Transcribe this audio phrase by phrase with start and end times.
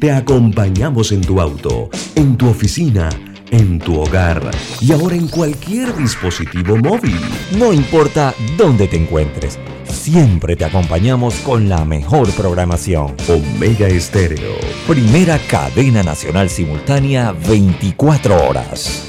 [0.00, 3.10] te acompañamos en tu auto, en tu oficina,
[3.50, 7.20] en tu hogar y ahora en cualquier dispositivo móvil.
[7.58, 13.14] No importa dónde te encuentres, siempre te acompañamos con la mejor programación.
[13.28, 14.54] Omega Estéreo.
[14.88, 19.06] Primera cadena nacional simultánea 24 horas.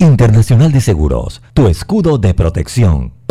[0.00, 3.12] Internacional de Seguros, tu escudo de protección,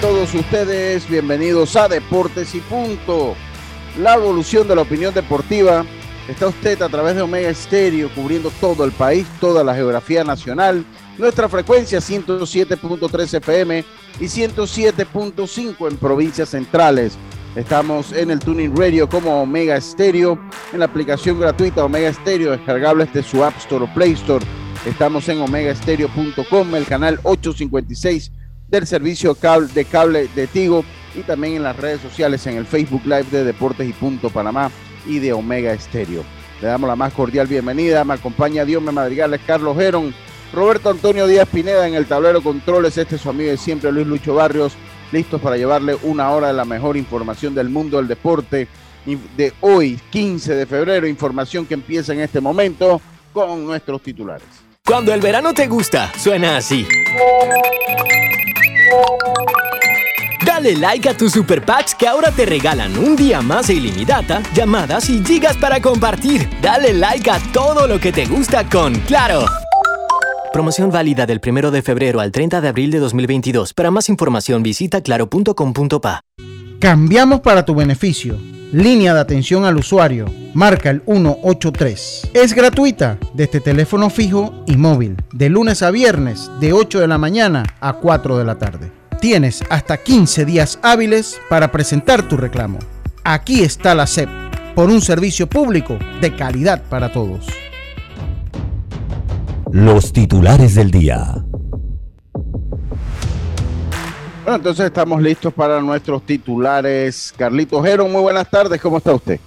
[0.00, 3.34] Todos ustedes bienvenidos a Deportes y Punto.
[3.98, 5.84] La evolución de la opinión deportiva.
[6.28, 10.84] Está usted a través de Omega Estéreo cubriendo todo el país, toda la geografía nacional.
[11.18, 13.84] Nuestra frecuencia 107.3 FM
[14.20, 17.18] y 107.5 en provincias centrales.
[17.56, 20.38] Estamos en el Tuning Radio como Omega Stereo,
[20.72, 24.44] en la aplicación gratuita Omega Stereo, descargable desde su App Store o Play Store.
[24.84, 28.30] Estamos en omegastereo.com, el canal 856
[28.68, 29.36] del servicio
[29.74, 33.44] de cable de Tigo y también en las redes sociales en el Facebook Live de
[33.44, 34.70] Deportes y Punto Panamá
[35.06, 36.24] y de Omega Estéreo.
[36.60, 38.04] Le damos la más cordial bienvenida.
[38.04, 40.14] Me acompaña Dios me Madrigales, Carlos Geron,
[40.52, 42.98] Roberto Antonio Díaz Pineda en el tablero controles.
[42.98, 44.72] Este es su amigo de siempre, Luis Lucho Barrios,
[45.12, 48.68] listos para llevarle una hora de la mejor información del mundo del deporte
[49.36, 51.06] de hoy, 15 de febrero.
[51.06, 53.00] Información que empieza en este momento
[53.32, 54.65] con nuestros titulares.
[54.86, 56.86] Cuando el verano te gusta, suena así.
[60.44, 64.40] Dale like a tus super packs que ahora te regalan un día más de ilimitada,
[64.54, 66.48] llamadas y gigas para compartir.
[66.62, 69.44] Dale like a todo lo que te gusta con Claro.
[70.56, 73.74] Promoción válida del 1 de febrero al 30 de abril de 2022.
[73.74, 76.22] Para más información visita claro.com.pa.
[76.80, 78.38] Cambiamos para tu beneficio.
[78.72, 80.24] Línea de atención al usuario.
[80.54, 82.30] Marca el 183.
[82.32, 85.16] Es gratuita desde teléfono fijo y móvil.
[85.30, 88.90] De lunes a viernes, de 8 de la mañana a 4 de la tarde.
[89.20, 92.78] Tienes hasta 15 días hábiles para presentar tu reclamo.
[93.24, 94.30] Aquí está la SEP,
[94.74, 97.44] por un servicio público de calidad para todos.
[99.72, 101.44] Los titulares del día.
[104.44, 107.34] Bueno, entonces estamos listos para nuestros titulares.
[107.36, 109.40] Carlito Jero, muy buenas tardes, ¿cómo está usted?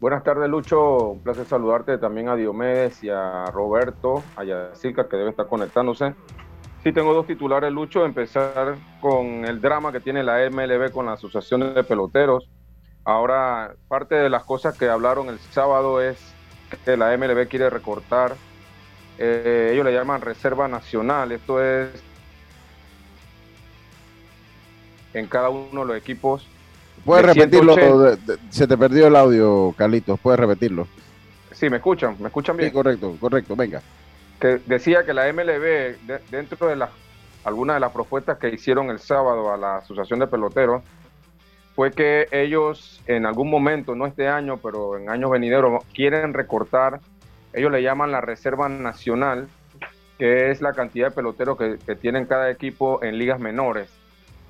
[0.00, 1.10] Buenas tardes, Lucho.
[1.10, 6.14] Un placer saludarte también a Diomedes y a Roberto, a Yacirca, que debe estar conectándose.
[6.82, 8.06] Sí, tengo dos titulares, Lucho.
[8.06, 12.48] Empezar con el drama que tiene la MLB con la Asociación de Peloteros.
[13.04, 16.18] Ahora, parte de las cosas que hablaron el sábado es
[16.84, 18.34] que la MLB quiere recortar,
[19.24, 21.30] eh, ellos le llaman Reserva Nacional.
[21.30, 21.90] Esto es
[25.14, 26.48] en cada uno de los equipos.
[27.04, 27.76] Puedes repetirlo,
[28.50, 30.88] se te perdió el audio, Carlitos, puedes repetirlo.
[31.52, 32.70] Sí, me escuchan, me escuchan bien.
[32.70, 33.80] Sí, correcto, correcto, venga.
[34.40, 36.90] Que decía que la MLB, dentro de las
[37.44, 40.82] algunas de las propuestas que hicieron el sábado a la Asociación de Peloteros,
[41.74, 47.00] fue que ellos en algún momento, no este año, pero en años venideros, quieren recortar,
[47.52, 49.48] ellos le llaman la Reserva Nacional,
[50.18, 53.88] que es la cantidad de peloteros que, tienen cada equipo en ligas menores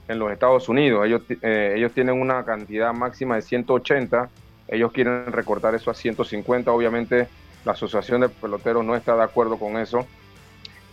[0.09, 1.07] en los Estados Unidos.
[1.07, 4.29] Ellos, eh, tienen una cantidad máxima de 180,
[4.69, 6.71] ellos quieren recortar eso a 150.
[6.73, 7.29] Obviamente
[7.65, 10.07] la Asociación de Peloteros no está de acuerdo con eso.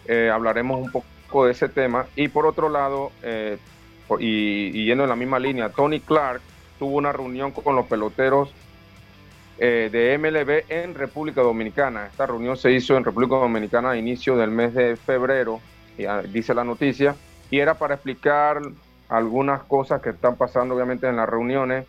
[0.05, 2.05] Eh, hablaremos un poco de ese tema.
[2.15, 3.57] Y por otro lado, eh,
[4.19, 6.41] y, yendo en la misma línea, Tony Clark
[6.77, 8.53] tuvo una reunión con los peloteros
[9.59, 12.07] de MLB en República Dominicana.
[12.07, 15.59] Esta reunión se hizo en República Dominicana a inicio del mes de febrero,
[16.31, 17.15] dice la noticia,
[17.51, 18.61] y era para explicar
[19.09, 21.85] algunas cosas que están pasando obviamente en las reuniones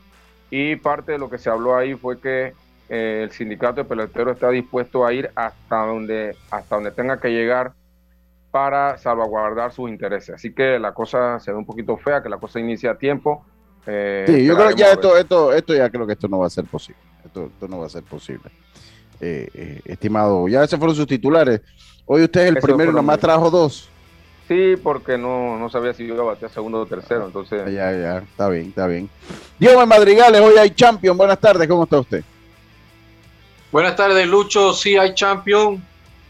[0.50, 2.54] y parte de lo que se habló ahí fue que
[2.88, 7.28] eh, el sindicato de peloteros está dispuesto a ir hasta donde, hasta donde tenga que
[7.28, 7.72] llegar
[8.50, 10.34] para salvaguardar sus intereses.
[10.34, 13.44] Así que la cosa se ve un poquito fea, que la cosa inicia a tiempo.
[13.86, 16.46] Eh, sí, yo creo que ya esto, esto, esto ya creo que esto no va
[16.46, 17.00] a ser posible.
[17.24, 18.50] Esto, esto no va a ser posible.
[19.20, 20.48] eh, estimado.
[20.48, 21.60] Ya se fueron sus titulares.
[22.06, 23.88] Hoy usted es el primero y nomás trajo dos.
[24.48, 27.66] Sí, porque no, no sabía si yo iba a batear segundo o tercero, entonces...
[27.66, 29.08] Ya, ya, está bien, está bien.
[29.60, 31.16] Diego Madrigales, hoy hay champion.
[31.16, 32.24] Buenas tardes, ¿cómo está usted?
[33.70, 34.72] Buenas tardes, Lucho.
[34.72, 35.80] Sí, hay champion.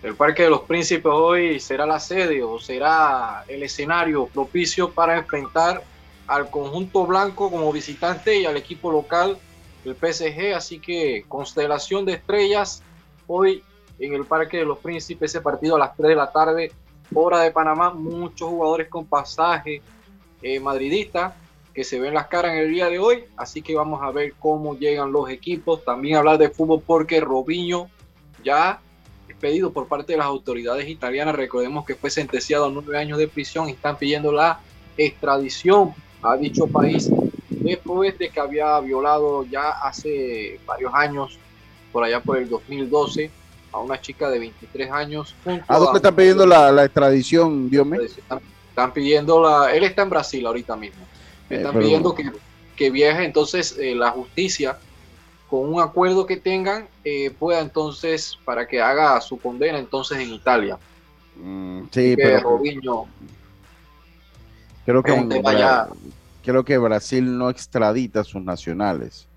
[0.02, 5.16] El Parque de los Príncipes hoy será la sede o será el escenario propicio para
[5.16, 5.82] enfrentar
[6.26, 9.38] al conjunto blanco como visitante y al equipo local,
[9.85, 10.55] el PSG.
[10.55, 12.82] Así que constelación de estrellas
[13.27, 13.62] hoy
[13.99, 16.73] en el Parque de los Príncipes, ese partido a las 3 de la tarde
[17.15, 19.82] hora de Panamá, muchos jugadores con pasaje
[20.43, 21.37] eh, madridista
[21.75, 24.35] que se ven las caras en el día de hoy, así que vamos a ver
[24.38, 27.88] cómo llegan los equipos, también hablar de fútbol porque Robinho
[28.43, 28.81] ya
[29.29, 33.19] es pedido por parte de las autoridades italianas, recordemos que fue sentenciado a nueve años
[33.19, 34.61] de prisión y están pidiendo la
[34.97, 37.11] extradición a dicho país
[37.61, 41.39] después de que había violado ya hace varios años,
[41.93, 43.31] por allá por el 2012,
[43.73, 45.35] a una chica de 23 años.
[45.69, 48.01] ¿A dónde están pidiendo la, extradición, Dios mío?
[48.03, 49.73] Están, pidiendo la.
[49.75, 51.03] Él está en Brasil ahorita mismo.
[51.49, 52.31] Eh, están pidiendo que,
[52.77, 54.79] que, viaje entonces eh, la justicia
[55.51, 60.33] con un acuerdo que tengan eh, pueda entonces para que haga su condena entonces en
[60.33, 60.79] Italia.
[61.37, 62.61] Mm, sí, pero
[64.85, 65.12] creo que
[66.42, 69.28] creo que Brasil no extradita a sus nacionales.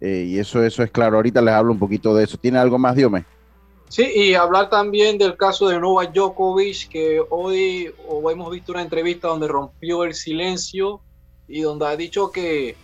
[0.00, 1.16] y eso, eso es claro.
[1.16, 2.36] Ahorita les hablo un poquito de eso.
[2.36, 3.24] ¿Tiene algo más, Diome?
[3.88, 7.92] Sí, y hablar también del caso de Novak Djokovic, que hoy
[8.30, 11.00] hemos visto una entrevista donde rompió el silencio
[11.46, 12.76] y donde ha dicho que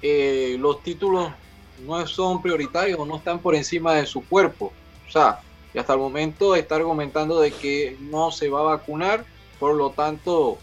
[0.00, 1.30] eh, los títulos
[1.86, 4.72] no son prioritarios, no están por encima de su cuerpo.
[5.06, 5.40] O sea,
[5.74, 9.26] y hasta el momento está argumentando de que no se va a vacunar,
[9.60, 10.56] por lo tanto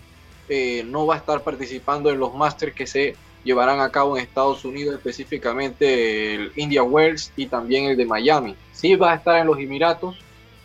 [0.49, 4.23] eh, no va a estar participando en los Masters que se llevarán a cabo en
[4.23, 8.55] Estados Unidos, específicamente el India Wells y también el de Miami.
[8.73, 10.17] Sí va a estar en los Emiratos,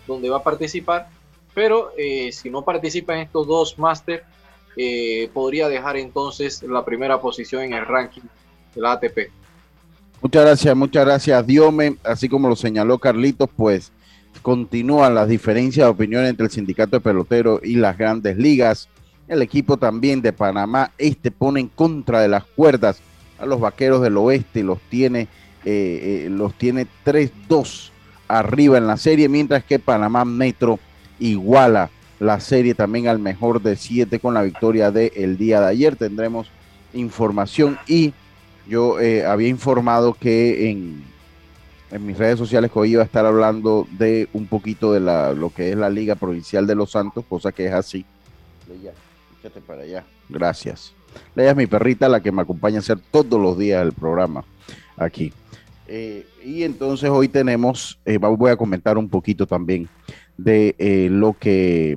[0.06, 1.08] donde va a participar,
[1.54, 4.24] pero eh, si no participa en estos dos Masters,
[4.76, 8.22] eh, podría dejar entonces la primera posición en el ranking
[8.74, 9.30] de la ATP.
[10.22, 11.96] Muchas gracias, muchas gracias, Diome.
[12.04, 13.92] Así como lo señaló Carlitos, pues
[14.42, 18.88] continúan las diferencias de opinión entre el sindicato de peloteros y las grandes ligas.
[19.30, 23.00] El equipo también de Panamá este pone en contra de las cuerdas
[23.38, 25.28] a los vaqueros del oeste, los tiene,
[25.64, 27.92] eh, eh, los tiene 3-2
[28.26, 30.80] arriba en la serie, mientras que Panamá Metro
[31.20, 35.94] iguala la serie también al mejor de 7 con la victoria del día de ayer.
[35.94, 36.48] Tendremos
[36.92, 38.12] información y
[38.66, 41.04] yo eh, había informado que en,
[41.92, 45.34] en mis redes sociales que hoy iba a estar hablando de un poquito de la,
[45.34, 48.04] lo que es la Liga Provincial de Los Santos, cosa que es así
[49.66, 50.04] para allá.
[50.28, 50.92] Gracias.
[51.34, 54.44] Ella es mi perrita, la que me acompaña a hacer todos los días el programa
[54.96, 55.32] aquí.
[55.88, 59.88] Eh, y entonces hoy tenemos, eh, voy a comentar un poquito también
[60.37, 61.94] de eh, lo que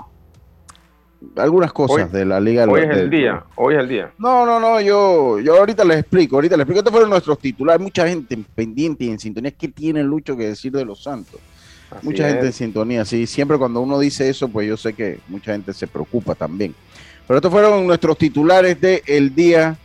[1.36, 2.66] algunas cosas de la liga.
[2.66, 4.12] Hoy es el día, hoy es el día.
[4.18, 6.80] No, no, no, yo, yo ahorita les explico, ahorita les explico.
[6.80, 9.52] Estos fueron nuestros titulares, mucha gente pendiente y en sintonía.
[9.52, 11.40] ¿Qué tiene Lucho que decir de los Santos?
[12.02, 13.28] mucha gente en sintonía, sí.
[13.28, 16.74] Siempre cuando uno dice eso, pues yo sé que mucha gente se preocupa también.
[17.28, 19.78] Pero estos fueron nuestros titulares del el día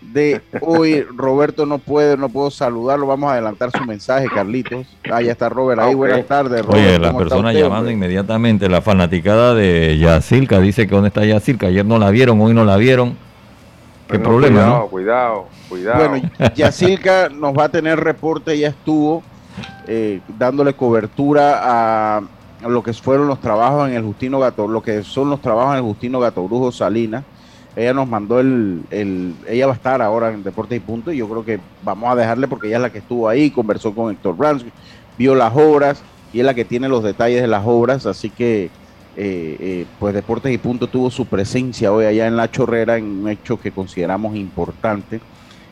[0.00, 1.02] de hoy.
[1.16, 3.06] Roberto no puede, no puedo saludarlo.
[3.06, 4.86] Vamos a adelantar su mensaje, Carlitos.
[5.10, 5.94] Ah, ya está Robert ahí.
[5.94, 6.86] Buenas tardes, Robert.
[6.86, 11.66] Oye, la persona llamando inmediatamente, la fanaticada de Yacilca, dice que dónde está Yacilca.
[11.66, 13.16] Ayer no la vieron, hoy no la vieron.
[14.08, 14.62] ¿Qué problema?
[14.62, 16.08] Cuidado, cuidado, cuidado.
[16.08, 19.22] Bueno, Yacilca nos va a tener reporte, ya estuvo
[19.86, 22.22] eh, dándole cobertura a
[22.62, 25.78] lo que fueron los trabajos en el Justino Gato, lo que son los trabajos en
[25.78, 27.24] el Justino Gato Brujo Salinas.
[27.74, 31.18] Ella nos mandó el, el, ella va a estar ahora en Deportes y Punto y
[31.18, 34.10] yo creo que vamos a dejarle porque ella es la que estuvo ahí, conversó con
[34.10, 34.64] Héctor Brands,
[35.18, 38.70] vio las obras y es la que tiene los detalles de las obras, así que
[39.18, 43.04] eh, eh, pues Deportes y Punto tuvo su presencia hoy allá en La Chorrera en
[43.04, 45.20] un hecho que consideramos importante.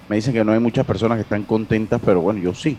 [0.08, 2.76] Me dicen que no hay muchas personas que están contentas, pero bueno, yo sí,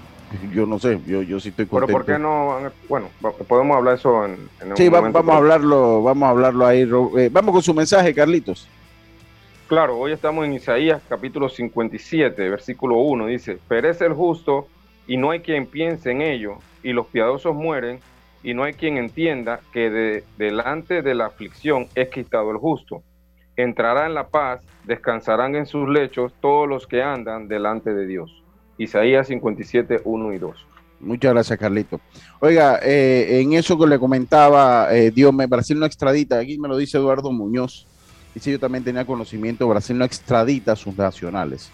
[0.53, 1.87] yo no sé, yo, yo sí estoy contento.
[1.87, 2.71] Pero ¿por qué no?
[2.89, 3.09] Bueno,
[3.47, 6.89] podemos hablar eso en, en Sí, vamos, a hablarlo, vamos a hablarlo ahí.
[7.17, 8.67] Eh, vamos con su mensaje, Carlitos.
[9.67, 14.67] Claro, hoy estamos en Isaías capítulo 57, versículo 1, dice, perece el justo
[15.07, 17.99] y no hay quien piense en ello, y los piadosos mueren
[18.43, 23.01] y no hay quien entienda que de, delante de la aflicción es quitado el justo.
[23.55, 28.43] Entrará en la paz, descansarán en sus lechos todos los que andan delante de Dios.
[28.77, 30.65] Isaías 57, 1 y 2.
[30.99, 31.99] Muchas gracias, Carlito.
[32.39, 36.67] Oiga, eh, en eso que le comentaba, eh, Dios me, Brasil no extradita, aquí me
[36.67, 37.85] lo dice Eduardo Muñoz,
[38.33, 41.69] dice yo también tenía conocimiento, Brasil no extradita a sus nacionales.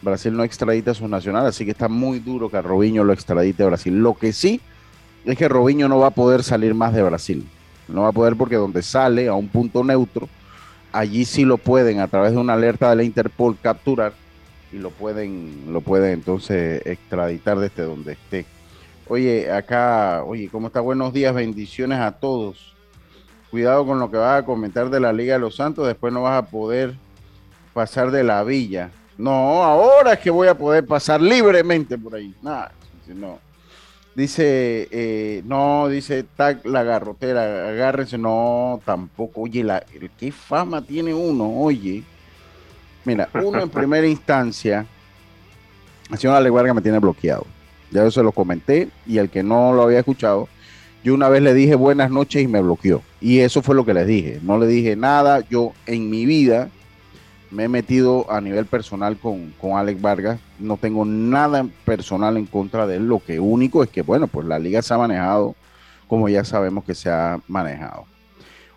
[0.00, 3.12] Brasil no extradita a sus nacionales, así que está muy duro que a Robinho lo
[3.12, 3.96] extradite a Brasil.
[3.98, 4.60] Lo que sí
[5.24, 7.46] es que Robinho no va a poder salir más de Brasil.
[7.86, 10.28] No va a poder porque donde sale a un punto neutro,
[10.92, 14.12] allí sí lo pueden a través de una alerta de la Interpol capturar
[14.72, 18.46] y lo pueden, lo pueden entonces extraditar desde donde esté.
[19.08, 20.80] Oye, acá, oye, ¿cómo está?
[20.80, 22.74] Buenos días, bendiciones a todos.
[23.50, 26.22] Cuidado con lo que vas a comentar de la Liga de los Santos, después no
[26.22, 26.94] vas a poder
[27.74, 28.90] pasar de la villa.
[29.18, 32.34] No, ahora es que voy a poder pasar libremente por ahí.
[32.40, 32.72] Nada,
[33.14, 33.38] no.
[34.14, 38.18] Dice, eh, no, dice Tag la garrotera, agárrense.
[38.18, 39.42] No, tampoco.
[39.42, 39.84] Oye, la,
[40.18, 41.50] ¿qué fama tiene uno?
[41.60, 42.02] Oye.
[43.04, 44.86] Mira, uno en primera instancia,
[46.10, 47.46] el señor Aleguarga me tiene bloqueado.
[47.90, 50.48] Ya yo se lo comenté y el que no lo había escuchado,
[51.04, 53.02] yo una vez le dije buenas noches y me bloqueó.
[53.20, 54.38] Y eso fue lo que les dije.
[54.42, 55.40] No le dije nada.
[55.48, 56.68] Yo en mi vida
[57.50, 60.40] me he metido a nivel personal con, con Alex Vargas.
[60.60, 63.08] No tengo nada personal en contra de él.
[63.08, 65.56] Lo que único es que, bueno, pues la liga se ha manejado
[66.06, 68.04] como ya sabemos que se ha manejado.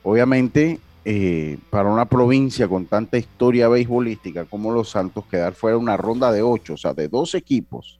[0.03, 5.97] Obviamente, eh, para una provincia con tanta historia beisbolística como Los Santos, quedar fuera una
[5.97, 7.99] ronda de ocho, o sea, de dos equipos,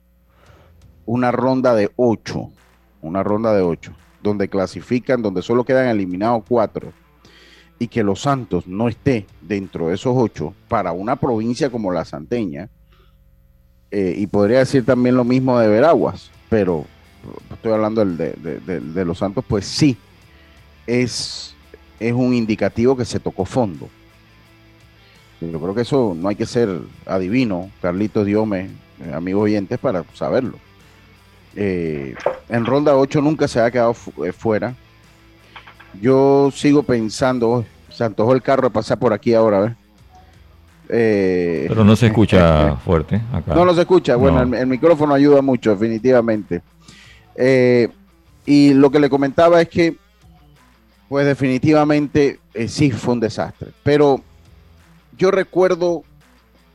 [1.06, 2.50] una ronda de ocho,
[3.00, 6.92] una ronda de ocho, donde clasifican, donde solo quedan eliminados cuatro,
[7.78, 12.04] y que Los Santos no esté dentro de esos ocho para una provincia como la
[12.04, 12.68] Santeña,
[13.90, 16.84] eh, y podría decir también lo mismo de Veraguas, pero
[17.52, 19.96] estoy hablando de, de, Los Santos, pues sí,
[20.86, 21.55] es,
[22.00, 23.88] es un indicativo que se tocó fondo.
[25.40, 28.70] Yo creo que eso no hay que ser adivino, Carlito Diome,
[29.04, 30.58] eh, amigos oyentes, para saberlo.
[31.54, 32.14] Eh,
[32.50, 34.74] en ronda 8 nunca se ha quedado eh, fuera.
[36.00, 39.74] Yo sigo pensando, se antojó el carro de pasar por aquí ahora,
[40.88, 43.54] eh, Pero no se escucha fuerte acá.
[43.54, 44.14] No, no se escucha.
[44.16, 46.62] Bueno, el, micrófono ayuda mucho, definitivamente.
[48.46, 49.96] y lo que le comentaba es que,
[51.08, 53.70] pues definitivamente sí fue un desastre.
[53.82, 54.20] Pero
[55.16, 56.02] yo recuerdo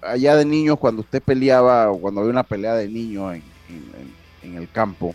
[0.01, 4.69] allá de niños cuando usted peleaba, o cuando había una pelea de niños en, el
[4.69, 5.13] campo,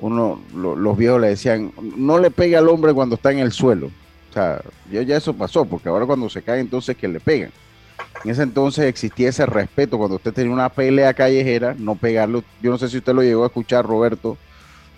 [0.00, 3.90] uno, los viejos le decían, no le pegue al hombre cuando está en el suelo.
[4.30, 7.50] O sea, ya, ya eso pasó, porque ahora cuando se cae entonces que le pegan.
[8.24, 12.70] En ese entonces existía ese respeto, cuando usted tenía una pelea callejera, no pegarlo, yo
[12.70, 14.36] no sé si usted lo llegó a escuchar, Roberto,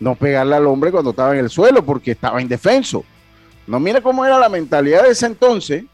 [0.01, 3.05] no pegarle al hombre cuando estaba en el suelo, porque estaba indefenso.
[3.71, 5.85] No mire cómo era la mentalidad de ese entonces,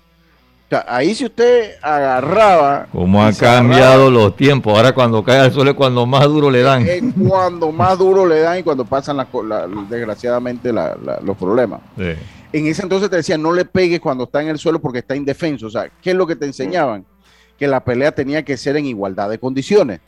[0.89, 2.87] ahí si usted agarraba.
[2.91, 4.75] Como ha cambiado los tiempos.
[4.75, 6.89] Ahora cuando cae al suelo es cuando más duro le dan.
[6.89, 9.19] Es cuando más duro le dan y cuando pasan
[9.91, 11.83] desgraciadamente los problemas.
[12.51, 15.15] En ese entonces te decían, no le pegues cuando está en el suelo porque está
[15.15, 15.67] indefenso.
[15.67, 17.05] O sea, ¿qué es lo que te enseñaban?
[17.59, 20.01] Que la pelea tenía que ser en igualdad de condiciones.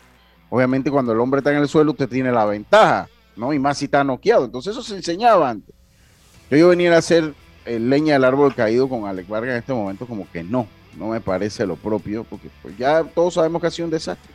[0.48, 3.52] Obviamente cuando el hombre está en el suelo usted tiene la ventaja, ¿no?
[3.52, 4.46] Y más si está noqueado.
[4.46, 5.74] Entonces eso se enseñaba antes.
[6.50, 7.34] Yo, yo venía a hacer
[7.68, 11.20] leña del árbol caído con Alex Vargas en este momento como que no, no me
[11.20, 14.32] parece lo propio, porque pues ya todos sabemos que ha sido un desastre.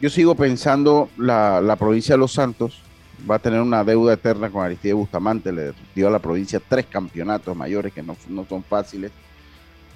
[0.00, 2.80] Yo sigo pensando la, la provincia de Los Santos
[3.28, 6.86] va a tener una deuda eterna con Aristide Bustamante, le dio a la provincia tres
[6.86, 9.12] campeonatos mayores que no, no son fáciles,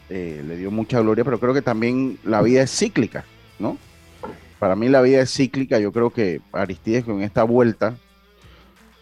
[0.08, 3.24] eh, le dio mucha gloria, pero creo que también la vida es cíclica,
[3.58, 3.76] ¿no?
[4.58, 7.96] Para mí la vida es cíclica, yo creo que Aristides con esta vuelta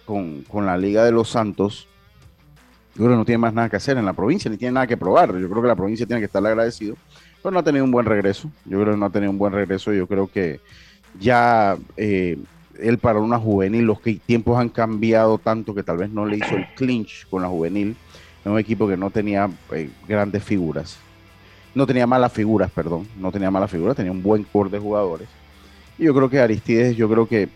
[0.05, 1.89] con, con la Liga de los Santos
[2.97, 4.87] yo creo que no tiene más nada que hacer en la provincia, ni tiene nada
[4.87, 5.37] que probar.
[5.37, 6.97] Yo creo que la provincia tiene que estar agradecido,
[7.43, 8.51] pero no ha tenido un buen regreso.
[8.65, 9.93] Yo creo que no ha tenido un buen regreso.
[9.93, 10.61] Yo creo que
[11.21, 12.39] ya eh,
[12.81, 16.57] él para una juvenil, los tiempos han cambiado tanto que tal vez no le hizo
[16.57, 17.95] el clinch con la juvenil.
[18.41, 20.97] Es un equipo que no tenía eh, grandes figuras.
[21.75, 23.07] No tenía malas figuras, perdón.
[23.19, 25.29] No tenía malas figuras, tenía un buen core de jugadores.
[25.99, 27.51] Y yo creo que Aristides, yo creo que,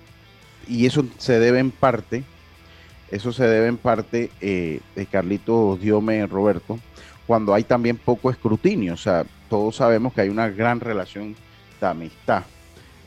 [0.68, 2.24] y eso se debe en parte
[3.10, 6.78] eso se debe en parte eh, de Carlitos Diome Roberto,
[7.26, 8.94] cuando hay también poco escrutinio.
[8.94, 11.34] O sea, todos sabemos que hay una gran relación
[11.80, 12.44] de amistad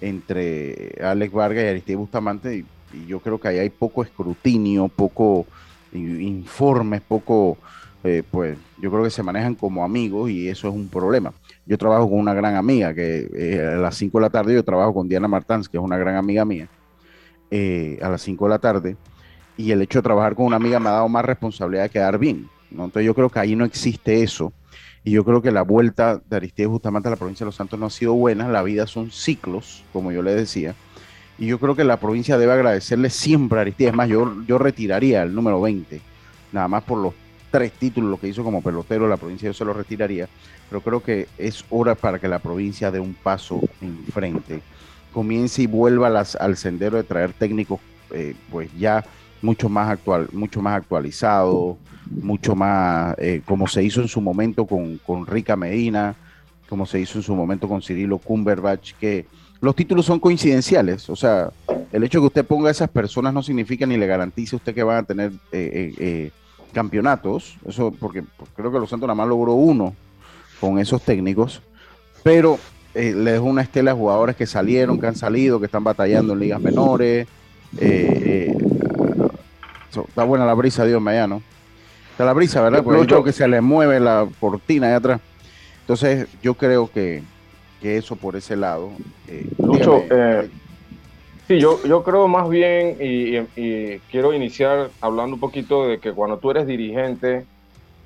[0.02, 2.66] entre Alex Vargas y Aristide Bustamante, y,
[3.08, 5.48] yo creo que ahí hay poco escrutinio, poco
[5.94, 7.58] informes, poco,
[8.04, 11.34] eh, pues yo creo que se manejan como amigos y eso es un problema.
[11.66, 14.64] Yo trabajo con una gran amiga que eh, a las 5 de la tarde yo
[14.64, 16.68] trabajo con Diana Martans, que es una gran amiga mía,
[18.02, 18.96] a las 5 de la tarde
[19.58, 22.18] y el hecho de trabajar con una amiga me ha dado más responsabilidad de quedar
[22.18, 22.50] bien.
[22.72, 24.52] Entonces yo creo que ahí no existe eso.
[25.04, 27.80] Y yo creo que la vuelta de Aristides justamente a la provincia de Los Santos
[27.80, 28.48] no ha sido buena.
[28.48, 30.76] La vida son ciclos, como yo le decía.
[31.38, 33.92] Y yo creo que la provincia debe agradecerle siempre a Aristides.
[33.92, 36.00] Es más, yo, yo retiraría el número 20,
[36.52, 37.14] nada más por los
[37.52, 40.28] tres títulos, lo que hizo como pelotero la provincia, yo se lo retiraría.
[40.70, 44.62] Pero creo que es hora para que la provincia dé un paso en frente.
[45.12, 47.80] Comience y vuelva al sendero de traer técnicos,
[48.12, 49.04] eh, pues ya
[49.44, 51.78] mucho más actual, mucho más actualizado,
[52.10, 56.16] mucho más eh, como se hizo en su momento con, con Rica Medina,
[56.70, 59.26] como se hizo en su momento con Cirilo Cumberbatch, que
[59.60, 61.10] los títulos son coincidenciales.
[61.10, 61.52] O sea,
[61.92, 64.58] el hecho de que usted ponga a esas personas no significa ni le garantice a
[64.58, 66.32] usted que van a tener eh, eh,
[66.72, 67.58] campeonatos.
[67.68, 68.24] Eso porque,
[68.56, 69.94] creo que los Santos nada más logró uno
[70.62, 71.62] con esos técnicos.
[72.24, 72.58] Pero
[72.94, 76.40] le dejó una estela de jugadores que salieron, que han salido, que están batallando en
[76.40, 77.28] ligas menores.
[80.02, 81.42] Está buena la brisa, Dios mío, ¿no?
[82.12, 82.84] Está la brisa, ¿verdad?
[82.84, 85.20] Porque yo creo que se le mueve la cortina ahí atrás.
[85.82, 87.24] Entonces, yo creo que,
[87.82, 88.92] eso por ese lado.
[89.28, 90.50] Eh, Lucho, eh,
[91.48, 96.38] sí, yo, yo creo más bien, y, quiero iniciar hablando un poquito de que cuando
[96.38, 97.46] tú eres dirigente,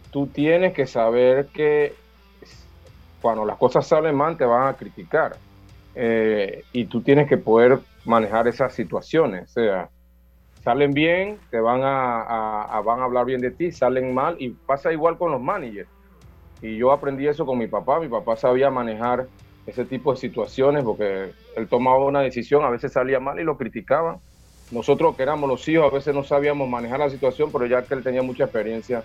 [0.09, 1.93] tú tienes que saber que
[3.21, 5.35] cuando las cosas salen mal te van a criticar.
[5.93, 9.49] Eh, y tú tienes que poder manejar esas situaciones.
[9.49, 9.89] O sea,
[10.67, 14.91] salen bien, te van a, van a hablar bien de ti, salen mal y pasa
[14.91, 15.87] igual con los managers.
[16.61, 19.27] Y yo aprendí eso con mi papá, mi papá sabía manejar
[19.65, 23.55] ese tipo de situaciones porque él tomaba una decisión, a veces salía mal y lo
[23.55, 24.17] criticaban.
[24.69, 27.93] Nosotros que éramos los hijos a veces no sabíamos manejar la situación, pero ya que
[27.93, 29.03] él tenía mucha experiencia,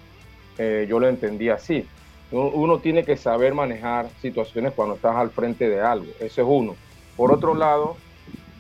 [0.59, 1.87] eh, yo lo entendía así.
[2.33, 6.75] Uno tiene que saber manejar situaciones cuando estás al frente de algo, eso es uno.
[7.16, 7.97] Por otro lado,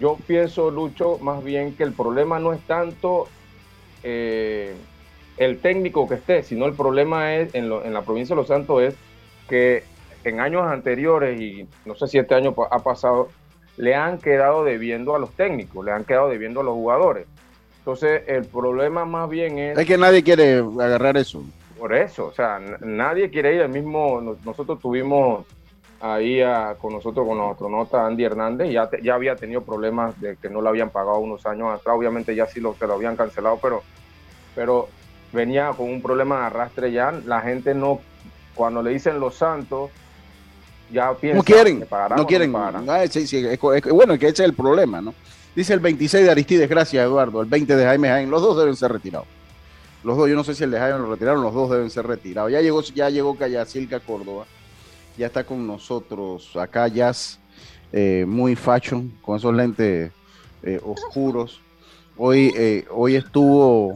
[0.02, 3.28] yo pienso, Lucho, más bien que el problema no es tanto
[4.02, 4.74] eh,
[5.36, 8.96] el técnico que esté, sino el problema es en, la provincia de Los Santos es
[9.48, 9.84] que
[10.24, 13.28] en años anteriores, y no sé si este año ha pasado,
[13.76, 17.28] le han quedado debiendo a los técnicos, le han quedado debiendo a los jugadores.
[17.78, 19.78] Entonces, el problema más bien es...
[19.78, 21.44] Es que nadie quiere agarrar eso.
[21.78, 23.60] Por eso, o sea, nadie quiere ir.
[23.60, 25.46] El mismo, nosotros tuvimos
[26.02, 26.42] ahí
[26.80, 30.60] con nosotros, con nuestro nota Andy Hernández, ya, ya había tenido problemas de que no
[30.60, 33.84] le habían pagado unos años atrás, obviamente ya sí lo, se lo habían cancelado, pero,
[34.56, 34.88] pero
[35.32, 38.00] venía con un problema de arrastre ya, la gente no,
[38.56, 39.90] cuando le dicen los santos,
[40.90, 41.86] ya piensan no quieren,
[42.16, 45.14] no quieren, ah, sí, sí, es, bueno, que ese es el problema, ¿no?
[45.54, 48.74] Dice el 26 de Aristides, gracias Eduardo, el 20 de Jaime Jaén, los dos deben
[48.74, 49.28] ser retirados.
[50.02, 52.04] Los dos, yo no sé si el de Jaime lo retiraron, los dos deben ser
[52.04, 52.50] retirados.
[52.50, 54.46] Ya llegó, ya llegó Callacilca Córdoba
[55.16, 57.38] ya está con nosotros acá Jazz,
[57.92, 60.12] eh, muy fashion, con esos lentes
[60.62, 61.60] eh, oscuros.
[62.16, 63.94] Hoy, eh, hoy estuvo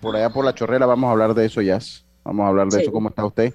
[0.00, 2.04] por allá por la chorrera, vamos a hablar de eso, Jazz.
[2.24, 2.92] Vamos a hablar de eso.
[2.92, 3.52] ¿Cómo está usted?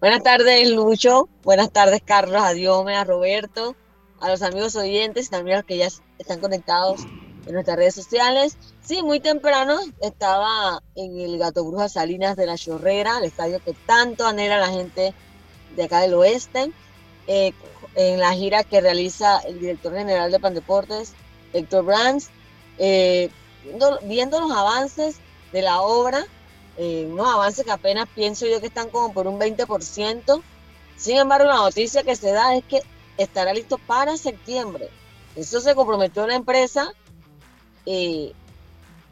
[0.00, 1.28] Buenas tardes, Lucho.
[1.42, 3.76] Buenas tardes, Carlos, a Diome, a Roberto,
[4.20, 7.06] a los amigos oyentes y también a los que ya están conectados
[7.46, 8.56] en nuestras redes sociales.
[8.82, 13.72] Sí, muy temprano estaba en el Gato Bruja Salinas de la Chorrera, el estadio que
[13.72, 15.14] tanto anhela la gente
[15.74, 16.70] de acá del oeste,
[17.26, 17.52] eh,
[17.94, 21.14] en la gira que realiza el director general de Pandeportes,
[21.52, 22.28] Héctor Brands,
[22.78, 23.30] eh,
[24.02, 25.16] viendo, los avances
[25.52, 26.26] de la obra,
[26.76, 30.42] eh, unos avances que apenas pienso yo que están como por un 20%.
[30.96, 32.80] Sin embargo, la noticia que se da es que
[33.16, 34.88] estará listo para septiembre.
[35.34, 36.92] Eso se comprometió la empresa
[37.86, 38.32] eh,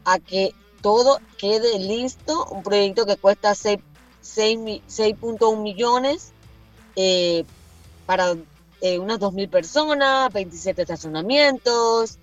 [0.03, 6.33] a que todo quede listo, un proyecto que cuesta 6.1 millones
[6.95, 7.43] eh,
[8.05, 8.35] para
[8.81, 12.19] eh, unas 2.000 personas, 27 estacionamientos,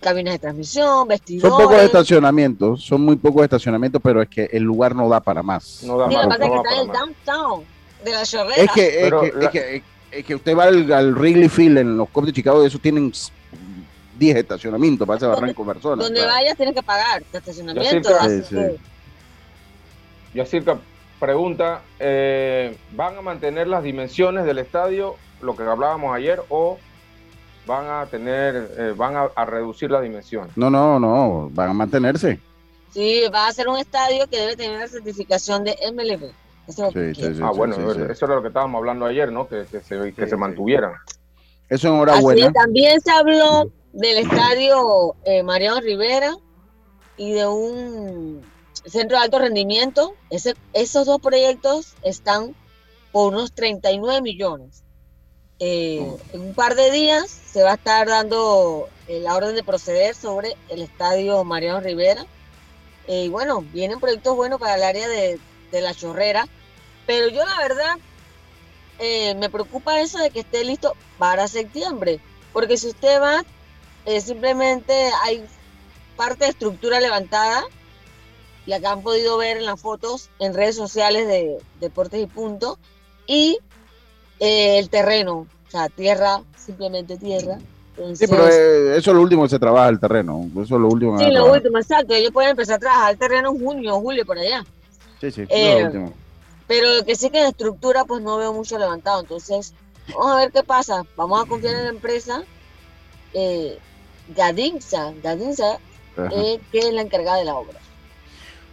[0.00, 1.50] cabinas de transmisión, vestidores.
[1.50, 5.42] Son pocos estacionamientos, son muy pocos estacionamientos, pero es que el lugar no da para
[5.42, 5.82] más.
[5.84, 7.64] No da para, que está en el downtown
[8.04, 8.62] de la chorrera.
[8.62, 9.06] Es que,
[10.10, 12.78] es, que, usted va al, al, Wrigley Field en los Cubs de Chicago y eso
[12.78, 13.12] tienen
[14.18, 16.04] 10 estacionamientos para ese barranco personas.
[16.04, 18.10] Donde vayas tienes que pagar estacionamiento.
[20.34, 20.60] Y así
[21.18, 26.78] pregunta, eh, ¿van a mantener las dimensiones del estadio, lo que hablábamos ayer, o
[27.66, 30.56] van a tener, eh, van a, reducir las dimensiones?
[30.56, 32.38] No, no, no, van a mantenerse.
[32.90, 36.30] Sí, va a ser un estadio que debe tener la certificación de MLB.
[37.42, 37.76] ah, bueno,
[38.10, 39.48] eso era lo que estábamos hablando ayer, ¿no?
[39.48, 40.92] Que, se, que se mantuvieran.
[41.68, 42.52] Eso enhorabuena.
[42.52, 46.36] también se habló del estadio eh, Mariano Rivera
[47.16, 48.42] y de un
[48.84, 50.14] centro de alto rendimiento.
[50.74, 52.54] Esos dos proyectos están
[53.10, 54.82] por unos 39 millones.
[55.60, 59.64] Eh, en un par de días se va a estar dando eh, la orden de
[59.64, 62.26] proceder sobre el estadio Mariano Rivera.
[63.08, 65.40] y bueno, vienen proyectos buenos para el área de
[65.72, 66.46] la chorrera,
[67.06, 67.96] pero yo la verdad
[69.38, 72.20] me preocupa eso de que esté listo para septiembre,
[72.52, 73.44] porque si usted va
[74.06, 75.44] eh, simplemente hay
[76.16, 77.64] parte de estructura levantada,
[78.64, 82.78] la que han podido ver en las fotos en redes sociales de Deportes y Punto,
[83.26, 83.58] y
[84.40, 87.58] eh, el terreno, o sea, tierra, simplemente tierra,
[88.14, 90.48] sí, pero eh, eso es lo último que se trabaja el terreno.
[90.54, 91.18] Eso es lo último.
[91.18, 92.14] sí, lo último, exacto.
[92.14, 94.64] Ellos pueden empezar a trabajar el terreno en junio o julio por allá.
[95.20, 96.12] Sí, sí, eh, lo último.
[96.66, 99.20] Pero que sí que en estructura pues no veo mucho levantado.
[99.20, 99.72] Entonces,
[100.08, 101.04] vamos a ver qué pasa.
[101.16, 102.42] Vamos a confiar en la empresa.
[103.32, 103.78] Eh,
[104.34, 105.78] Gadinza, Gadinza
[106.16, 107.78] eh, que es la encargada de la obra.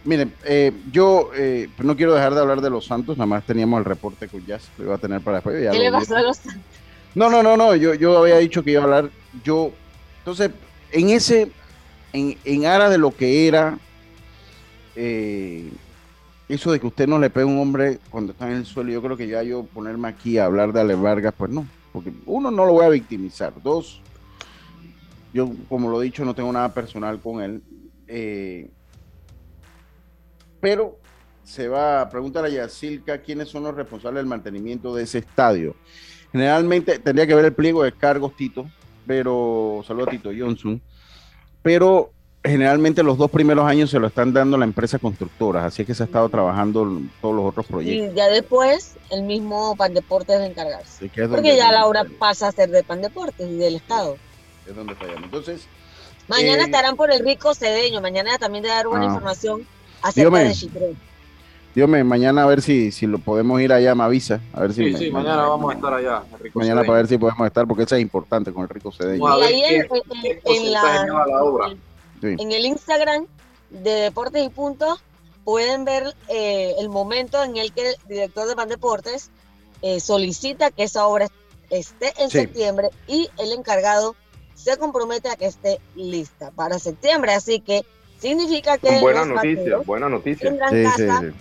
[0.04, 3.78] Miren, eh, yo eh, no quiero dejar de hablar de los Santos, nada más teníamos
[3.78, 5.70] el reporte con Jazz, lo iba a tener para después.
[5.70, 6.62] ¿Qué le pasó a los Santos?
[7.14, 9.10] No, no, no, no, yo, yo había dicho que iba a hablar,
[9.44, 9.70] yo,
[10.18, 10.50] entonces,
[10.90, 11.50] en ese,
[12.12, 13.78] en, en aras de lo que era,
[14.96, 15.70] eh,
[16.48, 18.90] eso de que usted no le pegue a un hombre cuando está en el suelo,
[18.90, 22.12] yo creo que ya yo ponerme aquí a hablar de Ale Vargas, pues no, porque
[22.26, 24.02] uno, no lo voy a victimizar, dos,
[25.34, 27.60] yo, como lo he dicho, no tengo nada personal con él.
[28.06, 28.70] Eh,
[30.60, 30.96] pero
[31.42, 35.74] se va a preguntar a Yacilca quiénes son los responsables del mantenimiento de ese estadio.
[36.30, 38.66] Generalmente tendría que ver el pliego de cargos, Tito,
[39.08, 40.80] pero saludo a Tito Johnson.
[41.62, 42.12] Pero
[42.44, 46.04] generalmente los dos primeros años se lo están dando la empresa constructora, así que se
[46.04, 48.12] ha estado trabajando todos los otros proyectos.
[48.12, 51.10] Y ya después el mismo Pan Deportes de encargarse.
[51.28, 54.16] Porque ya la obra pasa a ser de Pan Deportes y del Estado
[54.66, 55.66] es donde Entonces.
[56.28, 58.00] Mañana eh, estarán por el rico cedeño.
[58.00, 59.08] Mañana también de dar buena ah.
[59.08, 59.66] información
[60.02, 60.94] acerca de Chitré.
[61.74, 64.40] Dios me, mañana a ver si, si lo podemos ir allá, me avisa.
[64.52, 66.22] A ver si sí, sí, mañana, vamos a estar allá.
[66.54, 69.40] mañana para ver si podemos estar, porque eso es importante con el rico cedeño.
[69.40, 69.88] Y ahí en,
[72.38, 73.26] en, el Instagram
[73.70, 75.02] de Deportes y Puntos
[75.42, 79.32] pueden ver eh, el momento en el que el director de Pan Deportes
[79.82, 81.26] eh, solicita que esa obra
[81.70, 84.14] esté en septiembre y el encargado
[84.54, 87.34] se compromete a que esté lista para septiembre.
[87.34, 87.84] Así que
[88.18, 89.00] significa que.
[89.00, 90.50] Buena noticia, buena noticia.
[90.50, 91.34] Tendrán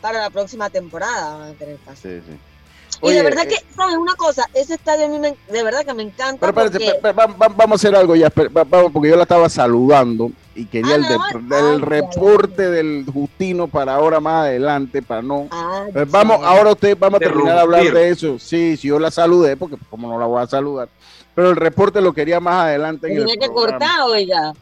[0.00, 1.38] para la próxima temporada.
[1.38, 2.08] Van a tener casa.
[2.08, 4.48] y de verdad que, eh, ¿sabes una cosa?
[4.52, 6.52] Ese estadio a mí me, de verdad que me encanta.
[6.52, 10.96] Pero espérate, vamos a hacer algo ya, vamos, porque yo la estaba saludando y quería
[10.96, 15.48] el, reporte del Justino para ahora más adelante, para no.
[15.92, 18.38] Pues vamos, ahora usted, vamos a terminar de hablar de eso.
[18.38, 20.88] Sí, si yo la saludé, porque como no la voy a saludar
[21.34, 24.06] pero el reporte lo quería más adelante en el que programa.
[24.06, 24.52] oiga.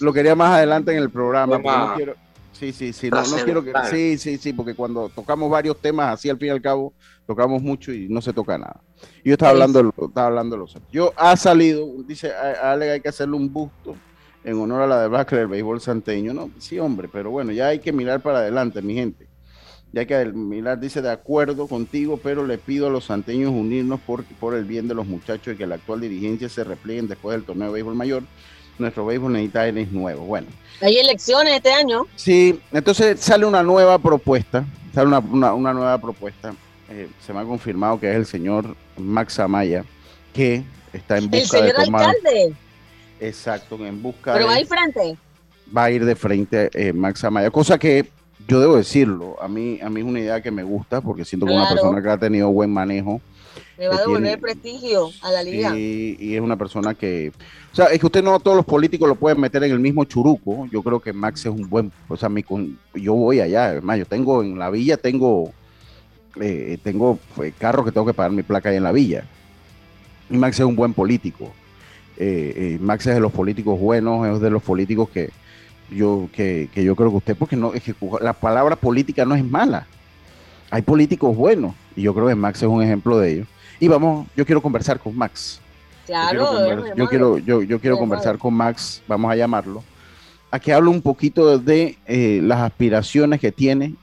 [0.00, 1.60] Lo quería más adelante en el programa.
[2.52, 6.30] sí, sí, sí, no, quiero que, sí, sí, sí, porque cuando tocamos varios temas así
[6.30, 6.92] al fin y al cabo,
[7.26, 8.80] tocamos mucho y no se toca nada.
[9.24, 13.36] Yo estaba hablando, estaba hablando de los Yo ha salido, dice Ale, hay que hacerle
[13.36, 13.96] un busto
[14.44, 16.50] en honor a la debacle del béisbol santeño, ¿no?
[16.58, 19.31] Sí, hombre, pero bueno, ya hay que mirar para adelante, mi gente
[19.92, 24.00] ya que el Milar dice de acuerdo contigo, pero le pido a los santeños unirnos
[24.00, 27.36] por, por el bien de los muchachos y que la actual dirigencia se replieguen después
[27.36, 28.22] del torneo de béisbol mayor.
[28.78, 30.24] Nuestro béisbol necesita es nuevo.
[30.24, 30.48] Bueno.
[30.80, 32.06] Hay elecciones este año.
[32.16, 35.18] Sí, entonces sale una nueva propuesta, sale una,
[35.52, 36.54] una, nueva propuesta.
[36.88, 39.84] Eh, se me ha confirmado que es el señor Max Amaya,
[40.32, 42.54] que está en busca el señor Alcalde.
[43.20, 45.16] Exacto, en busca Pero va a ir frente.
[45.76, 48.08] Va a ir de frente eh, Max Amaya, cosa que
[48.48, 51.46] yo debo decirlo, a mí, a mí es una idea que me gusta porque siento
[51.46, 53.20] que es una persona que ha tenido buen manejo.
[53.78, 55.76] Le va a devolver prestigio a la liga.
[55.76, 57.32] Y, y, es una persona que,
[57.72, 60.04] o sea, es que usted no todos los políticos lo pueden meter en el mismo
[60.04, 60.66] churuco.
[60.70, 62.44] Yo creo que Max es un buen, o sea, mi,
[62.94, 65.52] yo voy allá, además, yo tengo en la villa, tengo,
[66.40, 69.24] eh, tengo pues, carros que tengo que pagar mi placa ahí en la villa.
[70.30, 71.52] Y Max es un buen político.
[72.18, 75.30] Eh, eh, Max es de los políticos buenos, es de los políticos que,
[75.94, 79.44] yo, que, yo creo que usted, porque no, es que la palabra política no es
[79.44, 79.86] mala.
[80.70, 83.46] Hay políticos buenos y yo creo que Max es un ejemplo de ello.
[83.78, 85.60] Y vamos, yo quiero conversar con Max.
[86.06, 89.84] Claro, yo quiero, yo, yo, quiero conversar con Max, vamos a llamarlo,
[90.50, 93.94] a que hable un poquito de eh, las aspiraciones que tiene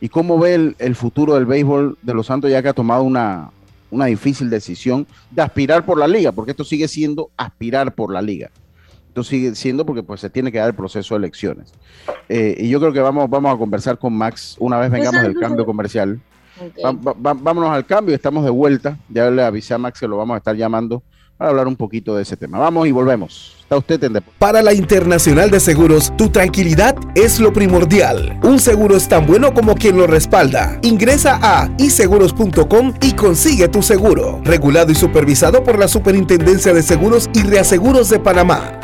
[0.00, 3.02] y cómo ve el, el, futuro del béisbol de los Santos, ya que ha tomado
[3.02, 3.50] una,
[3.90, 8.22] una difícil decisión de aspirar por la liga, porque esto sigue siendo aspirar por la
[8.22, 8.50] liga.
[9.12, 11.70] Esto sigue siendo porque pues se tiene que dar el proceso de elecciones.
[12.30, 15.38] Eh, y yo creo que vamos, vamos a conversar con Max una vez vengamos del
[15.38, 16.18] cambio comercial.
[17.18, 18.96] vámonos al cambio, estamos de vuelta.
[19.10, 21.02] Ya le avisé a Max que lo vamos a estar llamando
[21.36, 22.58] para hablar un poquito de ese tema.
[22.58, 23.54] Vamos y volvemos.
[23.60, 28.40] Está usted en Para la Internacional de Seguros, tu tranquilidad es lo primordial.
[28.42, 30.78] Un seguro es tan bueno como quien lo respalda.
[30.80, 34.40] Ingresa a iseguros.com y consigue tu seguro.
[34.42, 38.80] Regulado y supervisado por la Superintendencia de Seguros y Reaseguros de Panamá.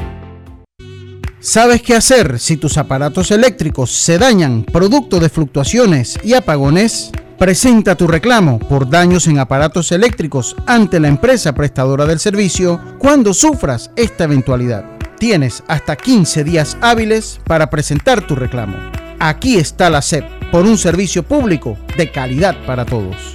[1.41, 7.13] ¿Sabes qué hacer si tus aparatos eléctricos se dañan producto de fluctuaciones y apagones?
[7.39, 13.33] Presenta tu reclamo por daños en aparatos eléctricos ante la empresa prestadora del servicio cuando
[13.33, 14.85] sufras esta eventualidad.
[15.21, 18.77] Tienes hasta 15 días hábiles para presentar tu reclamo.
[19.21, 23.35] Aquí está la SEP por un servicio público de calidad para todos.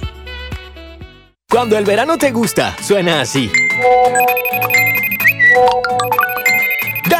[1.48, 3.50] Cuando el verano te gusta, suena así.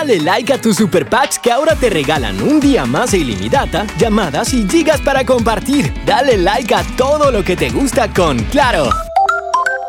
[0.04, 3.86] Dale like a tus super packs que ahora te regalan un día más de ilimitada,
[3.96, 5.94] llamadas y gigas para compartir.
[6.04, 8.90] Dale like a todo lo que te gusta con Claro.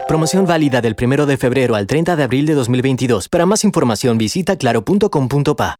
[0.07, 3.27] Promoción válida del 1 de febrero al 30 de abril de 2022.
[3.27, 5.79] Para más información visita claro.com.pa.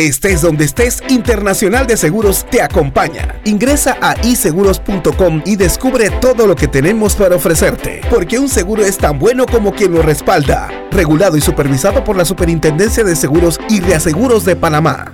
[0.00, 3.38] Estés donde estés, Internacional de Seguros te acompaña.
[3.44, 8.96] Ingresa a iseguros.com y descubre todo lo que tenemos para ofrecerte, porque un seguro es
[8.96, 10.70] tan bueno como quien lo respalda.
[10.90, 15.12] Regulado y supervisado por la Superintendencia de Seguros y Reaseguros de Panamá.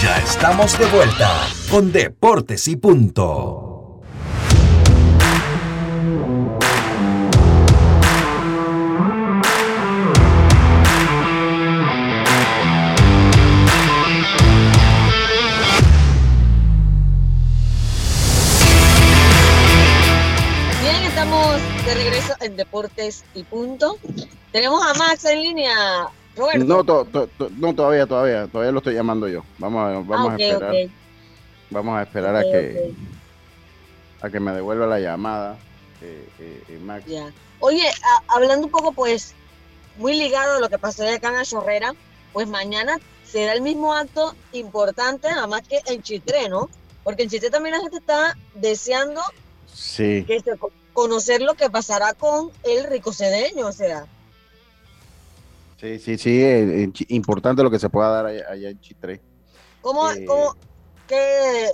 [0.00, 1.32] Ya estamos de vuelta
[1.68, 3.71] con Deportes y Punto.
[21.94, 23.98] De regreso en Deportes y Punto.
[24.50, 26.08] Tenemos a Max en línea.
[26.34, 26.64] Roberto.
[26.64, 29.44] No, no todavía, todavía, todavía lo estoy llamando yo.
[29.58, 30.74] Vamos a, vamos Ah, a esperar.
[31.70, 32.92] Vamos a esperar a que
[34.22, 35.58] a que me devuelva la llamada,
[36.00, 37.04] eh, eh, eh, Max.
[37.60, 39.34] Oye, a- hablando un poco, pues,
[39.98, 41.92] muy ligado a lo que pasó acá en la chorrera,
[42.32, 46.70] pues mañana será el mismo acto importante, nada más que en Chitré, ¿no?
[47.04, 49.20] Porque en Chitré también la gente está deseando
[49.74, 50.24] Sí.
[50.26, 50.56] que se
[50.92, 54.06] conocer lo que pasará con el ricocedeño, o sea.
[55.80, 59.20] Sí, sí, sí, eh, importante lo que se pueda dar allá, allá en Chitré.
[59.80, 60.24] ¿Cómo, Eh.
[60.24, 60.54] cómo,
[61.08, 61.70] qué,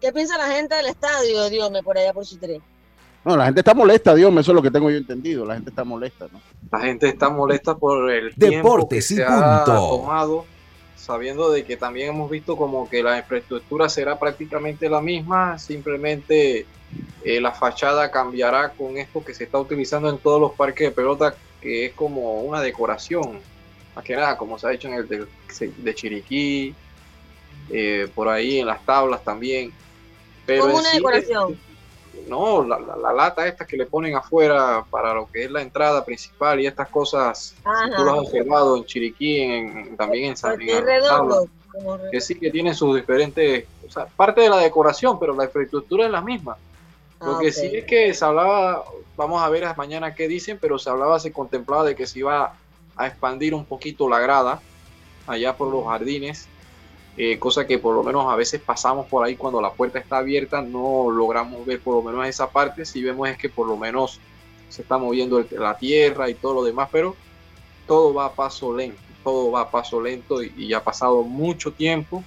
[0.00, 2.60] qué piensa la gente del estadio, Dios me por allá por Chitré?
[3.22, 5.44] No, la gente está molesta, Dios, eso es lo que tengo yo entendido.
[5.44, 6.40] La gente está molesta, ¿no?
[6.72, 9.88] La gente está molesta por el tiempo que y se ha punto.
[9.90, 10.46] tomado,
[11.00, 16.66] sabiendo de que también hemos visto como que la infraestructura será prácticamente la misma, simplemente
[17.24, 20.94] eh, la fachada cambiará con esto que se está utilizando en todos los parques de
[20.94, 23.40] pelota, que es como una decoración,
[23.94, 25.26] más que nada, como se ha hecho en el de,
[25.58, 26.74] de Chiriquí,
[27.70, 29.72] eh, por ahí en las tablas también.
[30.44, 31.58] Pero Como en una sí, decoración.
[32.26, 35.62] No, la, la- la lata esta que le ponen afuera para lo que es la
[35.62, 37.62] entrada principal y estas cosas, si
[37.96, 41.34] tú lo has observado en Chiriquí, en- también en San Porque es en redondo.
[41.34, 45.18] Tabla, como re- que sí que tienen sus diferentes, o sea, parte de la decoración,
[45.18, 46.56] pero la infraestructura es la misma.
[47.20, 48.84] Lo Ah, que sí es que se hablaba,
[49.16, 52.56] vamos a ver mañana qué dicen, pero se hablaba, se contemplaba de que se iba
[52.96, 54.62] a expandir un poquito la grada
[55.26, 56.48] allá por los jardines,
[57.16, 60.18] eh, cosa que por lo menos a veces pasamos por ahí cuando la puerta está
[60.18, 63.76] abierta, no logramos ver por lo menos esa parte, si vemos es que por lo
[63.76, 64.18] menos
[64.68, 67.16] se está moviendo el- la tierra y todo lo demás, pero
[67.86, 71.22] todo va a paso lento, todo va a paso lento y, y ya ha pasado
[71.24, 72.22] mucho tiempo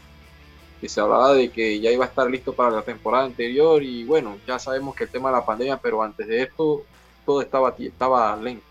[0.82, 4.04] que se hablaba de que ya iba a estar listo para la temporada anterior y
[4.04, 6.84] bueno, ya sabemos que el tema de la pandemia, pero antes de esto
[7.26, 8.66] todo estaba, estaba lento.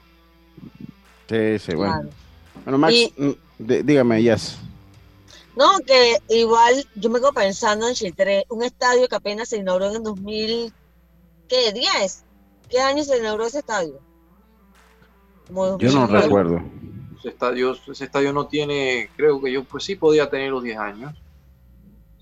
[1.29, 1.95] Sí, sí, bueno.
[1.95, 2.09] Claro.
[2.65, 4.59] Bueno, Max, Y- mm, dí- dígame, yes.
[5.55, 9.91] No, que igual yo me quedo pensando en Chitré, un estadio que apenas se inauguró
[9.91, 10.73] en el 2000,
[11.49, 11.75] ¿qué?
[11.75, 12.23] ¿10?
[12.71, 14.01] ¿Qué año se inauguró ese estadio?
[15.47, 16.23] Como Yo no 2009.
[16.23, 16.63] recuerdo.
[17.19, 20.79] Ese estadio, ese estadio no tiene, creo que yo pues sí podía tener los 10
[20.79, 21.15] años.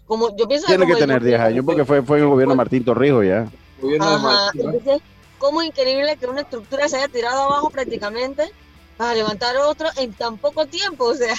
[0.06, 2.54] Como, yo pienso Tiene que el tener 10 años porque fue, fue en el gobierno
[2.54, 3.48] de Martín Torrijos ya.
[3.80, 4.70] Gobierno de Ajá, Martín, ¿no?
[4.72, 5.02] entonces,
[5.38, 8.50] ¿cómo increíble que una estructura se haya tirado abajo prácticamente
[8.96, 11.04] para levantar otro en tan poco tiempo?
[11.04, 11.34] O sea,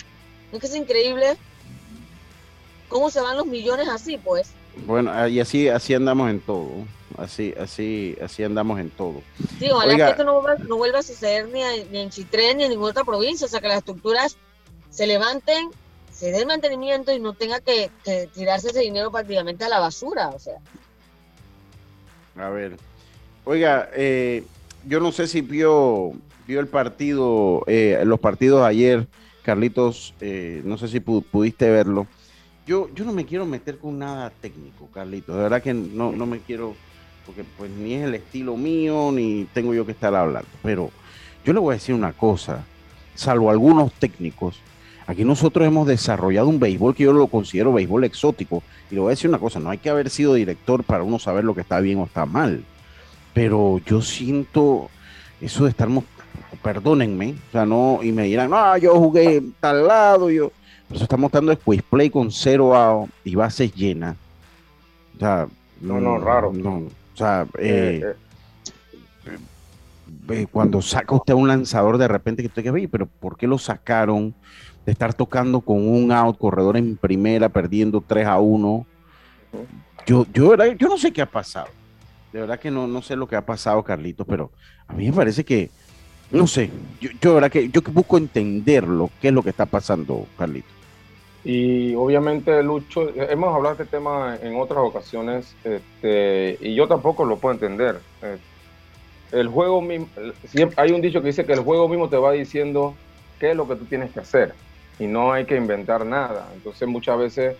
[0.52, 1.38] ¿no es que es increíble
[2.92, 4.52] cómo se van los millones así, pues?
[4.86, 6.70] Bueno, y así, así andamos en todo.
[7.18, 9.22] Así, así, así andamos en todo.
[9.60, 10.06] Sí, ojalá Oiga.
[10.06, 12.70] que esto no vuelva, no vuelva a suceder ni, a- ni en Chitré ni en
[12.70, 14.38] ninguna otra provincia, o sea, que las estructuras
[14.90, 15.70] se levanten,
[16.12, 20.30] se den mantenimiento y no tenga que, que tirarse ese dinero prácticamente a la basura,
[20.30, 20.56] o sea.
[22.38, 22.78] A ver.
[23.44, 24.44] Oiga, eh,
[24.88, 26.14] yo no sé si vio,
[26.48, 29.08] vio el partido, eh, los partidos ayer,
[29.44, 32.08] Carlitos, eh, no sé si pu- pudiste verlo.
[32.72, 35.36] Yo, yo no me quiero meter con nada técnico, Carlitos.
[35.36, 36.74] De verdad que no, no me quiero,
[37.26, 40.48] porque pues ni es el estilo mío, ni tengo yo que estar hablando.
[40.64, 40.90] Pero
[41.44, 42.64] yo le voy a decir una cosa,
[43.14, 44.62] salvo algunos técnicos,
[45.06, 48.64] Aquí nosotros hemos desarrollado un béisbol que yo lo considero béisbol exótico.
[48.90, 51.20] Y le voy a decir una cosa, no hay que haber sido director para uno
[51.20, 52.64] saber lo que está bien o está mal.
[53.34, 54.90] Pero yo siento
[55.42, 55.90] eso de estar,
[56.64, 60.54] perdónenme, o sea, no, y me dirán, no, yo jugué tal lado, yo,
[60.94, 64.16] eso está mostrando quiz play con cero out y bases llenas.
[65.16, 65.48] O sea,
[65.82, 66.52] no, no, raro.
[66.54, 68.16] No, o sea, eh,
[69.26, 69.38] eh,
[70.30, 70.48] eh.
[70.52, 73.58] cuando saca usted a un lanzador de repente que usted que pero ¿por qué lo
[73.58, 74.34] sacaron?
[74.86, 78.86] de estar tocando con un out, corredor en primera, perdiendo 3 a 1.
[80.06, 81.68] Yo, yo, yo no sé qué ha pasado.
[82.34, 84.52] De verdad que no, no sé lo que ha pasado, Carlitos, pero
[84.88, 85.70] a mí me parece que,
[86.32, 90.26] no sé, yo, yo, verdad que, yo busco entenderlo, qué es lo que está pasando,
[90.38, 90.72] Carlitos.
[91.44, 97.26] Y obviamente, Lucho, hemos hablado de este tema en otras ocasiones este, y yo tampoco
[97.26, 98.00] lo puedo entender.
[98.22, 98.38] Eh,
[99.32, 100.08] el juego mismo,
[100.76, 102.96] hay un dicho que dice que el juego mismo te va diciendo
[103.40, 104.54] qué es lo que tú tienes que hacer
[105.00, 106.48] y no hay que inventar nada.
[106.54, 107.58] Entonces muchas veces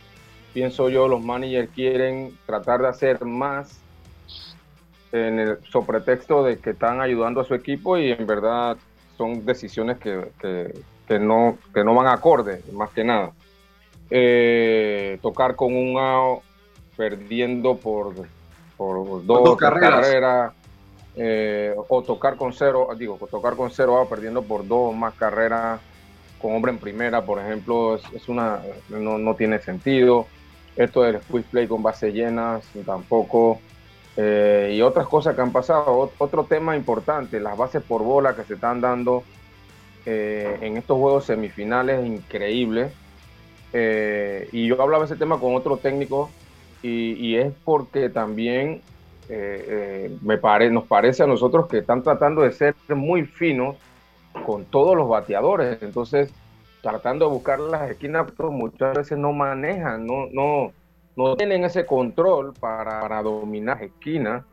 [0.54, 3.80] pienso yo los managers quieren tratar de hacer más
[5.12, 8.78] en el sobre pretexto de que están ayudando a su equipo y en verdad
[9.18, 10.32] son decisiones que,
[11.08, 13.32] que, no, que no van acorde, más que nada.
[14.14, 16.44] Eh, tocar con un AO
[16.98, 18.14] perdiendo por,
[18.76, 20.52] por dos, carreras,
[21.16, 25.80] eh, o tocar con cero, digo, tocar con cero AO perdiendo por dos más carreras
[26.42, 30.26] con hombre en primera, por ejemplo, es, una no, no, tiene sentido.
[30.76, 33.60] Esto del squeeze play con bases llenas tampoco.
[34.18, 36.12] Eh, y otras cosas que han pasado.
[36.18, 39.24] Otro tema importante, las bases por bola que se están dando
[40.06, 42.92] eh, en estos juegos semifinales, increíbles.
[43.74, 46.30] Eh, y yo hablaba ese tema con otro técnico
[46.84, 48.82] y, es porque también
[50.22, 53.78] me pare, nos parece a nosotros que están tratando de ser muy finos
[54.46, 55.82] con todos los bateadores.
[55.82, 56.34] Entonces,
[56.82, 60.72] tratando de buscar las esquinas, pues, muchas veces no manejan, no, no,
[61.16, 64.44] no tienen ese control para, dominar esquinas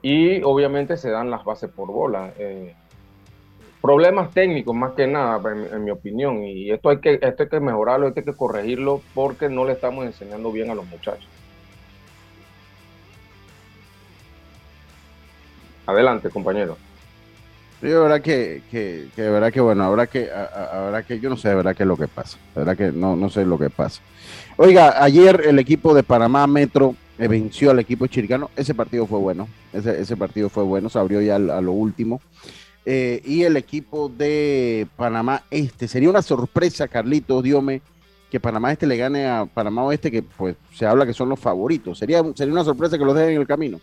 [0.00, 2.32] y obviamente se dan las bases por bola.
[2.38, 2.74] Eh,
[3.82, 7.60] problemas técnicos más que nada, en, mi opinión, y esto hay, que, esto hay que
[7.60, 11.28] mejorarlo, hay que corregirlo porque no le estamos enseñando bien a los muchachos.
[15.84, 16.78] Adelante, compañero.
[17.82, 21.48] Yo verdad que, que, de verdad que bueno, ahora que, ahora que yo no sé
[21.48, 23.70] de verdad qué es lo que pasa, de verdad que no, no sé lo que
[23.70, 24.00] pasa.
[24.56, 29.18] Oiga, ayer el equipo de Panamá Metro eh, venció al equipo chiricano, ese partido fue
[29.18, 32.20] bueno, ese, ese partido fue bueno, se abrió ya a lo último.
[32.84, 37.80] Eh, y el equipo de Panamá Este, sería una sorpresa, Carlito, Diome,
[38.30, 41.38] que Panamá Este le gane a Panamá Oeste, que pues se habla que son los
[41.38, 41.98] favoritos.
[41.98, 43.80] Sería, sería una sorpresa que los dejen en el camino.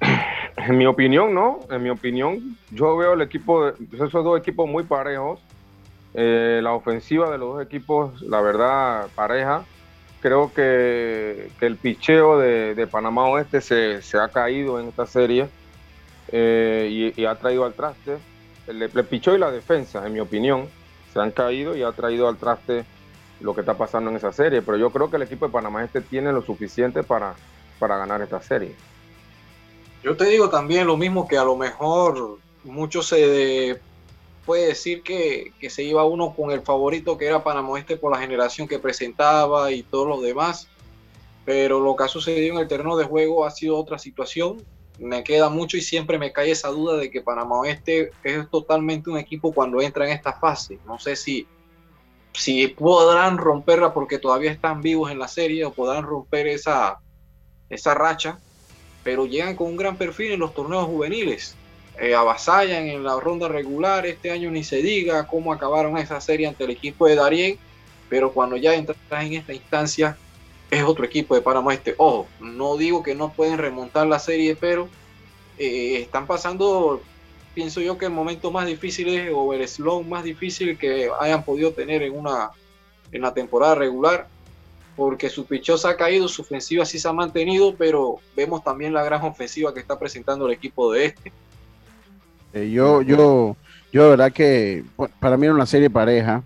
[0.54, 1.60] En mi opinión, no.
[1.70, 5.40] En mi opinión, yo veo el equipo, de, esos dos equipos muy parejos.
[6.14, 9.64] Eh, la ofensiva de los dos equipos, la verdad, pareja.
[10.20, 15.48] Creo que, el picheo de, Panamá Oeste se, ha caído en esta serie
[16.32, 18.18] eh, y, ha traído al traste.
[18.66, 20.68] El, el y la defensa, en mi opinión,
[21.12, 22.84] se han caído y ha traído al traste
[23.40, 24.62] lo que está pasando en esa serie.
[24.62, 27.34] Pero yo creo que el equipo de Panamá Este tiene lo suficiente para,
[27.78, 28.74] para ganar esta serie.
[30.02, 33.80] Yo te digo también lo mismo que a lo mejor mucho se
[34.44, 38.18] puede decir que, se iba uno con el favorito que era Panamá Este por la
[38.18, 40.68] generación que presentaba y todo lo demás.
[41.44, 44.62] Pero lo que ha sucedido en el terreno de juego ha sido otra situación.
[44.98, 49.10] Me queda mucho y siempre me cae esa duda de que Panamá Oeste es totalmente
[49.10, 50.78] un equipo cuando entra en esta fase.
[50.86, 51.46] No sé si,
[52.34, 57.00] si podrán romperla porque todavía están vivos en la serie o podrán romper esa,
[57.68, 58.38] esa racha
[59.02, 61.56] pero llegan con un gran perfil en los torneos juveniles.
[62.00, 66.46] Eh, avasallan en la ronda regular, este año ni se diga cómo acabaron esa serie
[66.46, 67.58] ante el equipo de Darien,
[68.08, 70.16] pero cuando ya entras en esta instancia
[70.72, 71.94] es otro equipo de Panamá Este.
[71.98, 74.88] Ojo, no digo que no pueden remontar la serie, pero
[75.58, 77.02] eh, están pasando,
[77.54, 81.72] pienso yo que el momento más difícil o el slow más difícil que hayan podido
[81.72, 82.50] tener en una
[83.12, 84.26] en la temporada regular
[84.96, 88.94] porque su pichó se ha caído, su ofensiva sí se ha mantenido, pero vemos también
[88.94, 91.32] la gran ofensiva que está presentando el equipo de este.
[92.54, 93.56] Eh, yo, yo,
[93.92, 94.84] yo, de verdad que
[95.20, 96.42] para mí era una serie pareja.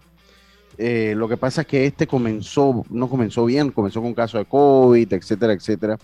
[0.78, 4.44] Eh, lo que pasa es que este comenzó, no comenzó bien, comenzó con caso de
[4.44, 5.98] COVID, etcétera, etcétera.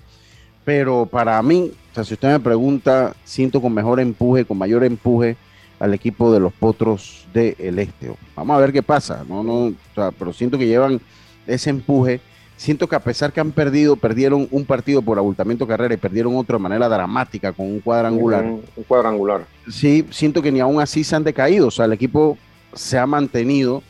[0.64, 4.84] Pero para mí, o sea, si usted me pregunta, siento con mejor empuje, con mayor
[4.84, 5.36] empuje
[5.80, 8.14] al equipo de los potros del este.
[8.36, 11.00] Vamos a ver qué pasa, no, no, o sea, pero siento que llevan
[11.46, 12.20] ese empuje
[12.62, 16.36] siento que a pesar que han perdido, perdieron un partido por abultamiento carrera y perdieron
[16.36, 18.44] otro de manera dramática con un cuadrangular.
[18.44, 19.46] Un, cuadrangular.
[19.68, 21.66] Sí, siento que ni aún así se han decaído.
[21.66, 22.38] O sea, el equipo
[22.72, 23.82] se ha mantenido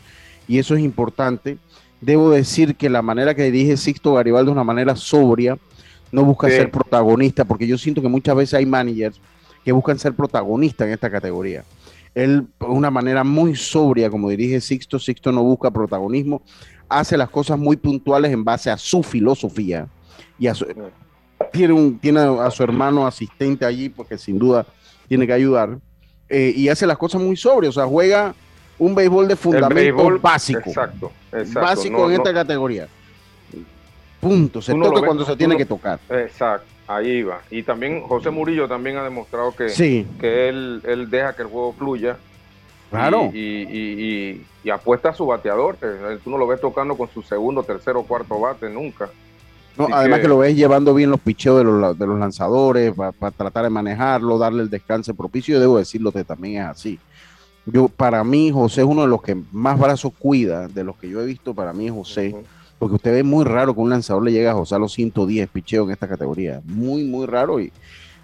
[0.49, 1.59] y eso es importante.
[2.01, 5.57] Debo decir que la manera que dirige Sixto Garibaldi es una manera sobria,
[6.11, 9.21] no busca ser protagonista, porque yo siento que muchas veces hay managers
[9.65, 11.65] que buscan ser protagonistas en esta categoría.
[12.15, 16.43] Él, de una manera muy sobria, como dirige Sixto, Sixto no busca protagonismo,
[16.89, 19.89] hace las cosas muy puntuales en base a su filosofía
[20.39, 20.67] y a su,
[21.53, 24.67] tiene, un, tiene a su hermano asistente allí, porque sin duda
[25.09, 25.79] tiene que ayudar,
[26.29, 28.35] eh, y hace las cosas muy sobrias, o sea, juega
[28.83, 30.63] un béisbol de fundamento básico.
[30.67, 31.13] Exacto,
[31.55, 32.89] Básico en esta categoría.
[34.21, 36.01] Punto, se toca cuando se tiene que tocar.
[36.09, 37.41] Exacto, ahí va.
[37.51, 39.67] Y también José Murillo también ha demostrado que,
[40.21, 42.17] que él, él deja que el juego fluya.
[42.91, 43.31] Claro.
[43.33, 45.77] Y, apuesta a su bateador.
[46.25, 49.11] Tú no lo ves tocando con su segundo, tercero, cuarto bate nunca.
[49.79, 53.31] No, además que, lo ves llevando bien los picheos de los, de los lanzadores para
[53.31, 55.55] tratar de manejarlo, darle el descanso propicio.
[55.55, 56.99] Yo debo decirlo que también es así.
[57.67, 61.09] Yo, para mí, José es uno de los que más brazos cuida de los que
[61.09, 61.55] yo he visto.
[61.55, 62.35] Para mí, José.
[62.79, 65.49] Porque usted ve muy raro que un lanzador le llegue a José a los 110
[65.49, 66.61] picheos en esta categoría.
[66.65, 67.73] Muy, muy raro y,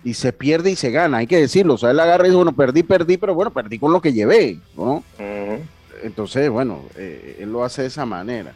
[0.02, 1.74] y se pierde y se gana, hay que decirlo.
[1.74, 4.12] O sea, él agarra y dice, bueno, perdí, perdí, pero bueno, perdí con lo que
[4.12, 5.04] llevé, ¿no?
[6.02, 8.52] Entonces, bueno, eh, él lo hace de esa manera.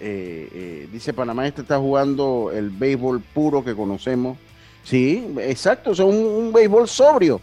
[0.00, 4.36] Eh, eh, dice Panamá, este está jugando el béisbol puro que conocemos.
[4.82, 7.40] Sí, exacto, o sea, un, béisbol sobrio.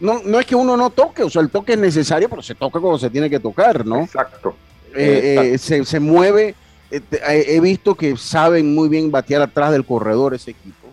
[0.00, 2.54] No, no es que uno no toque, o sea, el toque es necesario, pero se
[2.54, 4.02] toca cuando se tiene que tocar, ¿no?
[4.02, 4.54] Exacto.
[4.94, 6.54] se, se mueve
[6.90, 7.20] este,
[7.56, 10.88] he visto que saben muy bien batear atrás del corredor ese equipo.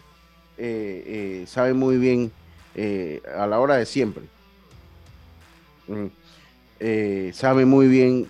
[0.58, 2.32] Eh, eh, saben muy bien
[2.76, 4.24] eh, a la hora de siempre.
[5.88, 6.08] Mm.
[7.32, 8.28] saben muy bien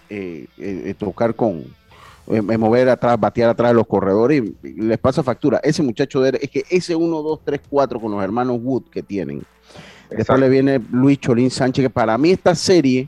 [1.00, 1.64] tocar con,
[2.28, 5.60] mover atrás, batear atrás de los corredores y, les pasa factura.
[5.64, 9.02] Ese muchacho de, es que ese 1, 2, 3, 4 con los hermanos Wood que
[9.02, 9.44] tienen.
[10.10, 13.08] Después le viene Luis Cholín Sánchez, que para mí esta serie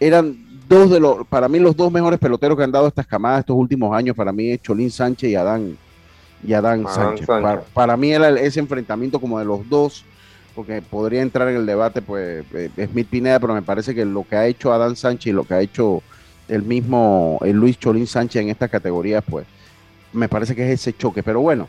[0.00, 0.36] eran
[0.68, 3.56] dos de los, para mí los dos mejores peloteros que han dado estas camadas estos
[3.56, 5.76] últimos años, para mí es Cholín Sánchez y Adán,
[6.44, 7.26] y Adán, Sánchez.
[7.74, 10.04] Para, mí era ese enfrentamiento como de los dos,
[10.54, 14.24] porque podría entrar en el debate pues eh, Smith Pineda, pero me parece que lo
[14.24, 16.02] que ha hecho Adán Sánchez y lo que ha hecho
[16.48, 19.46] el mismo el Luis Cholín Sánchez en esta categoría, pues
[20.12, 21.22] me parece que es ese choque.
[21.22, 21.68] Pero bueno,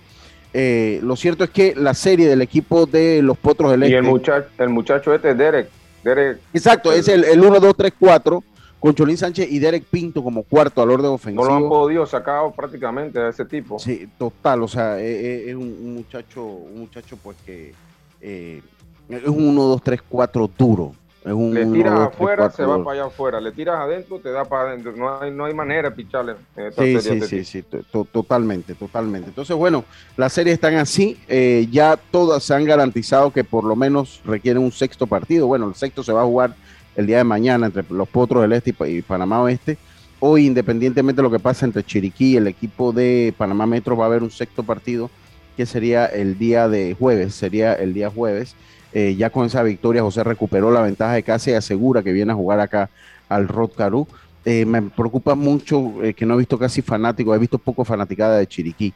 [0.54, 3.94] eh, lo cierto es que la serie del equipo de los Potros del Y el
[3.96, 5.68] este muchacho, el muchacho este, Derek.
[6.04, 8.44] Derek Exacto, es el, el 1, 2, 3, 4
[8.80, 11.44] con Cholín Sánchez y Derek Pinto como cuarto al orden ofensivo.
[11.44, 13.80] No lo han podido sacar prácticamente a ese tipo.
[13.80, 17.74] Sí, total, o sea, es, un, muchacho, un muchacho pues que
[18.20, 18.62] eh,
[19.08, 20.94] es un 1, 2, 3, 4 duro.
[21.26, 23.40] Es un le tiras afuera, se va para allá afuera.
[23.40, 24.92] Le tiras adentro, te da para adentro.
[24.96, 26.36] No hay, no hay manera de picharle.
[26.78, 27.64] sí, sí, sí, sí,
[28.12, 29.30] totalmente, totalmente.
[29.30, 29.86] Entonces, bueno,
[30.18, 31.18] las series están así.
[31.30, 35.48] Eh, ya todas se han garantizado que por lo menos requieren un sexto partido.
[35.48, 36.56] Bueno, el sexto se va a jugar
[36.96, 39.78] el día de mañana entre los Potros del Este y, Panamá Oeste.
[40.20, 44.06] Hoy, independientemente de lo que pasa entre Chiriquí y el equipo de Panamá Metro, va
[44.06, 45.10] a haber un sexto partido
[45.56, 48.56] que sería el día de jueves, sería el día jueves.
[48.94, 52.32] Eh, ya con esa victoria, José recuperó la ventaja de casa y asegura que viene
[52.32, 52.90] a jugar acá
[53.30, 54.08] al Rod Caru.
[54.46, 58.38] Eh, me preocupa mucho eh, que no he visto casi fanáticos, he visto poco fanaticada
[58.38, 58.94] de Chiriquí,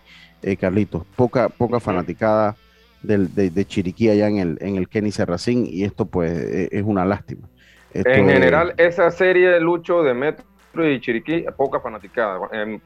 [0.60, 2.56] Carlitos, poca, poca fanaticada
[3.02, 6.32] de, Chiriquí allá en el, en el Kenny Serracín y esto pues
[6.72, 7.48] es una lástima
[8.06, 10.46] en general, esa serie de Lucho de Metro
[10.90, 12.40] y Chiriquí, poca fanaticada.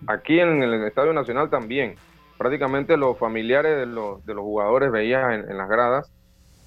[0.07, 1.95] aquí en el Estadio Nacional también.
[2.38, 6.12] Prácticamente los familiares de los, de los jugadores veían en, las gradas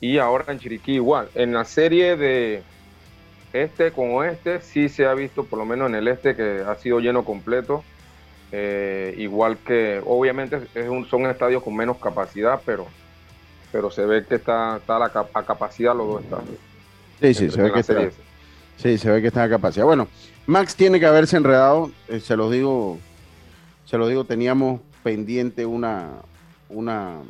[0.01, 1.29] y ahora en Chiriquí igual.
[1.35, 2.63] En la serie de
[3.53, 6.75] este con oeste sí se ha visto, por lo menos en el este, que ha
[6.77, 7.85] sido lleno completo.
[8.53, 12.87] Eh, igual que, obviamente, es un, son estadios con menos capacidad, pero,
[13.73, 16.57] pero se ve que está, está a, capacidad los dos estadios.
[17.21, 18.11] Sí, sí, se ve que está.
[18.77, 19.85] Sí, se ve que está en capacidad.
[19.85, 20.09] Bueno,
[20.47, 22.99] Max tiene que haberse enredado, eh, se lo digo,
[23.87, 26.11] se lo digo, teníamos pendiente una,
[26.69, 27.23] una,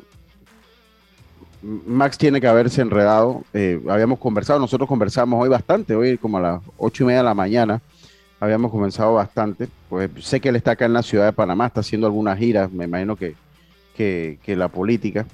[1.65, 3.43] Max tiene que haberse enredado.
[3.53, 7.25] Eh, habíamos conversado, nosotros conversamos hoy bastante, hoy como a las ocho y media de
[7.25, 7.81] la mañana,
[8.39, 9.67] habíamos comenzado bastante.
[9.89, 12.71] Pues sé que él está acá en la ciudad de Panamá, está haciendo algunas giras,
[12.71, 13.35] me imagino que,
[13.95, 15.25] que, la política.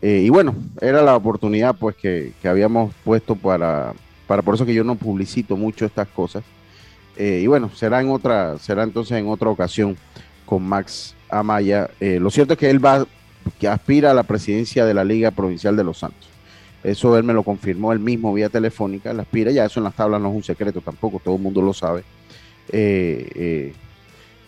[0.00, 3.94] Eh, y bueno, era la oportunidad pues que, que habíamos puesto para,
[4.28, 6.44] para por eso que yo no publicito mucho estas cosas.
[7.16, 9.96] Eh, y bueno, será en otra, será entonces en otra ocasión
[10.46, 11.90] con Max Amaya.
[11.98, 13.04] Lo cierto es que él va,
[13.58, 16.28] que aspira a la presidencia de la Liga Provincial de los Santos.
[16.82, 19.12] Eso él me lo confirmó él mismo vía telefónica.
[19.12, 21.62] La aspira, ya eso en las tablas no es un secreto tampoco, todo el mundo
[21.62, 22.04] lo sabe.
[22.70, 23.72] Eh,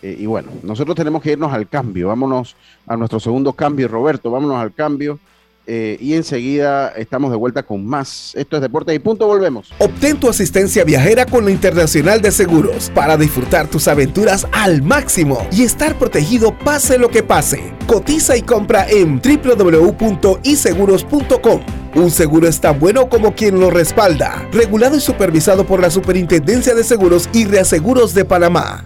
[0.03, 2.09] y bueno, nosotros tenemos que irnos al cambio.
[2.09, 4.29] Vámonos a nuestro segundo cambio, Roberto.
[4.29, 5.19] Vámonos al cambio
[5.67, 8.31] eh, y enseguida estamos de vuelta con más.
[8.35, 9.73] Esto es Deportes y Punto, volvemos.
[9.79, 15.45] Obtén tu asistencia viajera con la Internacional de Seguros para disfrutar tus aventuras al máximo
[15.51, 17.73] y estar protegido pase lo que pase.
[17.85, 21.61] Cotiza y compra en www.iseguros.com.
[21.95, 24.47] Un seguro es tan bueno como quien lo respalda.
[24.51, 28.85] Regulado y supervisado por la Superintendencia de Seguros y Reaseguros de Panamá.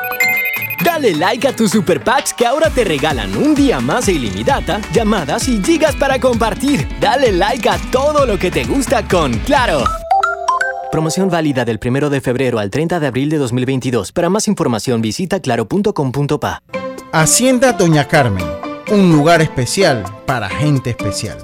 [0.83, 4.81] Dale like a tus super packs que ahora te regalan un día más de ilimitada,
[4.91, 6.87] llamadas y gigas para compartir.
[6.99, 9.83] Dale like a todo lo que te gusta con Claro.
[10.91, 14.11] Promoción válida del 1 de febrero al 30 de abril de 2022.
[14.11, 16.63] Para más información visita claro.com.pa.
[17.13, 18.45] Hacienda Doña Carmen,
[18.89, 21.37] un lugar especial para gente especial.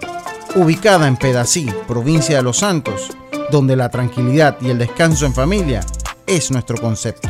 [0.55, 3.11] Ubicada en Pedací, provincia de Los Santos,
[3.51, 5.81] donde la tranquilidad y el descanso en familia
[6.25, 7.29] es nuestro concepto.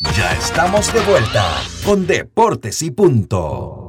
[0.00, 3.87] Ya estamos de vuelta con Deportes y Punto.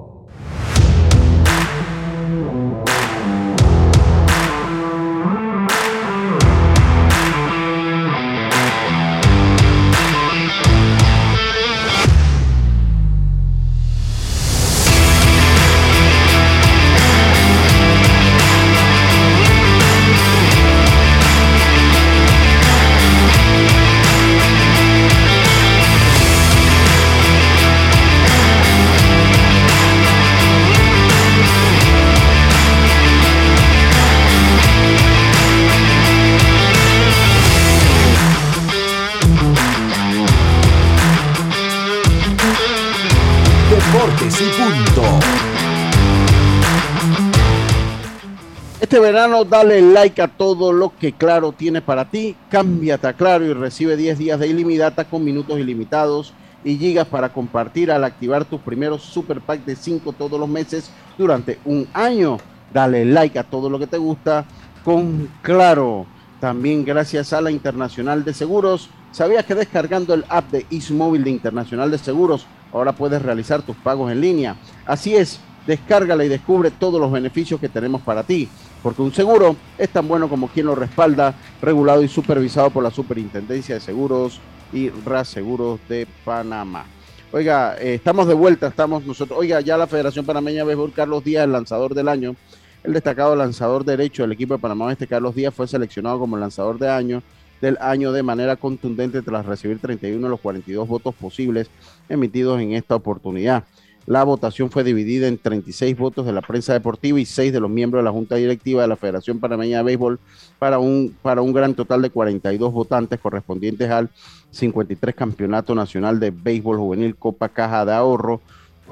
[48.90, 52.36] Este verano dale like a todo lo que Claro tiene para ti.
[52.50, 56.34] Cámbiate a Claro y recibe 10 días de ilimitada con minutos ilimitados
[56.64, 60.90] y gigas para compartir al activar tus primeros super pack de 5 todos los meses
[61.20, 62.40] durante un año.
[62.74, 64.46] Dale like a todo lo que te gusta
[64.84, 66.08] con Claro.
[66.40, 68.90] También gracias a la Internacional de Seguros.
[69.12, 73.76] ¿Sabías que descargando el app de Ismóvil de Internacional de Seguros ahora puedes realizar tus
[73.76, 74.56] pagos en línea?
[74.88, 78.50] Así es, descárgala y descubre todos los beneficios que tenemos para ti.
[78.82, 82.92] Porque un seguro es tan bueno como quien lo respalda, regulado y supervisado por la
[82.92, 84.40] Superintendencia de Seguros
[84.72, 84.92] y
[85.24, 86.86] Seguros de Panamá.
[87.32, 89.38] Oiga, eh, estamos de vuelta, estamos nosotros.
[89.38, 92.36] Oiga, ya la Federación Panameña de Béisbol, Carlos Díaz, el lanzador del año,
[92.84, 96.80] el destacado lanzador derecho del equipo de Panamá Este, Carlos Díaz, fue seleccionado como lanzador
[96.80, 97.22] de año
[97.62, 101.70] del año de manera contundente tras recibir 31 de los 42 votos posibles
[102.08, 103.64] emitidos en esta oportunidad.
[104.06, 107.70] La votación fue dividida en 36 votos de la prensa deportiva y 6 de los
[107.70, 110.20] miembros de la Junta Directiva de la Federación Panameña de Béisbol
[110.58, 114.10] para un, para un gran total de 42 votantes correspondientes al
[114.52, 118.42] 53 Campeonato Nacional de Béisbol Juvenil Copa Caja de Ahorro.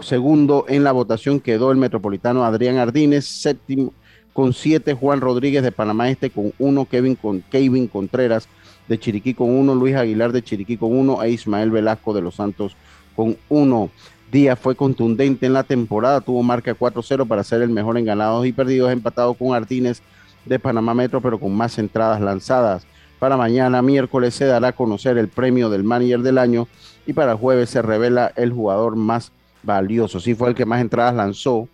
[0.02, 3.94] Segundo en la votación quedó el metropolitano Adrián Ardínez, séptimo
[4.34, 8.48] con 7 Juan Rodríguez de Panamá Este con 1, Kevin, con, Kevin Contreras
[8.88, 12.36] de Chiriquí con 1, Luis Aguilar de Chiriquí con 1 e Ismael Velasco de Los
[12.36, 12.76] Santos
[13.16, 13.90] con 1.
[14.32, 18.46] Díaz fue contundente en la temporada, tuvo marca 4-0 para ser el mejor en ganados
[18.46, 20.02] y perdidos, empatado con Artínez
[20.46, 22.86] de Panamá Metro, pero con más entradas lanzadas.
[23.20, 26.68] Para mañana, miércoles, se dará a conocer el premio del manager del año
[27.06, 29.32] y para el jueves se revela el jugador más
[29.64, 30.20] valioso.
[30.20, 31.68] Sí fue el que más entradas lanzó,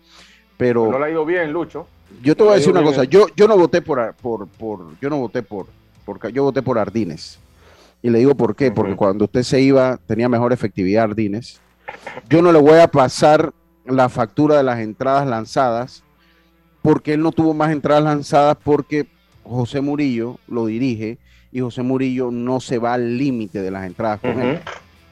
[0.56, 0.90] pero...
[0.90, 1.86] No le ha ido bien, Lucho.
[2.22, 5.10] Yo te voy a decir una cosa, yo, yo no voté por, por, por, yo
[5.10, 5.66] no voté por,
[6.04, 7.38] por, yo voté por Ardínez.
[8.00, 11.60] Y le digo por qué, porque cuando usted se iba tenía mejor efectividad Ardínez.
[12.28, 13.52] Yo no le voy a pasar
[13.84, 16.02] la factura de las entradas lanzadas,
[16.82, 19.06] porque él no tuvo más entradas lanzadas porque
[19.42, 21.18] José Murillo lo dirige
[21.52, 24.60] y José Murillo no se va al límite de las entradas con él,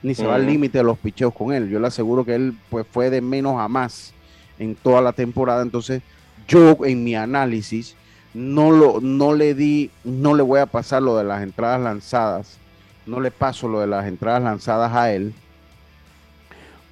[0.02, 1.68] ni se va al límite de los picheos con él.
[1.68, 4.12] Yo le aseguro que él pues fue de menos a más
[4.58, 6.02] en toda la temporada, entonces
[6.48, 7.94] yo en mi análisis
[8.34, 12.58] no lo no le di no le voy a pasar lo de las entradas lanzadas
[13.06, 15.34] no le paso lo de las entradas lanzadas a él,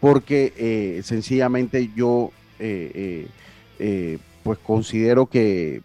[0.00, 3.28] porque eh, sencillamente yo eh,
[3.78, 5.82] eh, pues considero que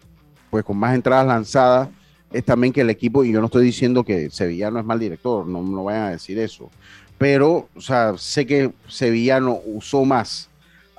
[0.50, 1.88] pues con más entradas lanzadas
[2.32, 5.46] es también que el equipo, y yo no estoy diciendo que Sevillano es mal director,
[5.46, 6.70] no, no vayan a decir eso,
[7.18, 10.48] pero o sea, sé que Sevillano usó más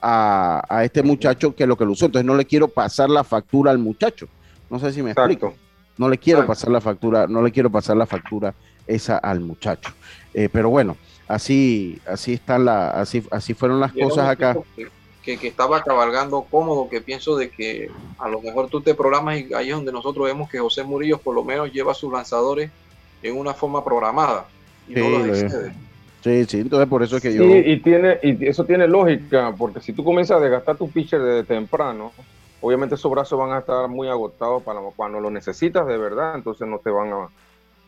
[0.02, 3.72] a, este muchacho que lo que lo usó, entonces no le quiero pasar la factura
[3.72, 4.28] al muchacho,
[4.70, 5.56] no sé si me explico,
[5.98, 8.54] no le quiero pasar la factura, no le quiero pasar la factura
[8.86, 9.92] esa al muchacho,
[10.52, 10.96] pero bueno,
[11.28, 14.58] así, así están la, así, así fueron las cosas acá
[15.36, 19.54] que, estaba cabalgando cómodo, que pienso de que a lo mejor tú te programas y
[19.54, 22.72] ahí es donde nosotros vemos que José Murillo por lo menos lleva sus lanzadores
[23.22, 24.46] en una forma programada
[24.88, 25.74] y sí, no los excede.
[26.24, 27.44] Sí, sí, entonces por eso es que yo...
[27.44, 31.22] Sí, y, tiene, y eso tiene lógica, porque si tú comienzas a desgastar tu pitcher
[31.22, 32.12] desde temprano,
[32.62, 36.68] obviamente esos brazos van a estar muy agotados para cuando lo necesitas de verdad, entonces
[36.68, 37.28] no te van a,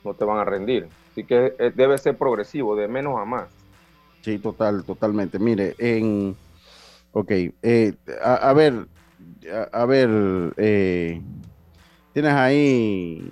[0.03, 0.87] no te van a rendir.
[1.19, 3.49] Así que eh, debe ser progresivo, de menos a más.
[4.21, 5.37] Sí, total, totalmente.
[5.37, 6.35] Mire, en
[7.11, 7.31] Ok,
[7.63, 7.93] eh,
[8.23, 8.85] a, ver,
[9.71, 10.09] a, ver,
[10.57, 11.19] eh,
[12.13, 13.31] tienes ahí,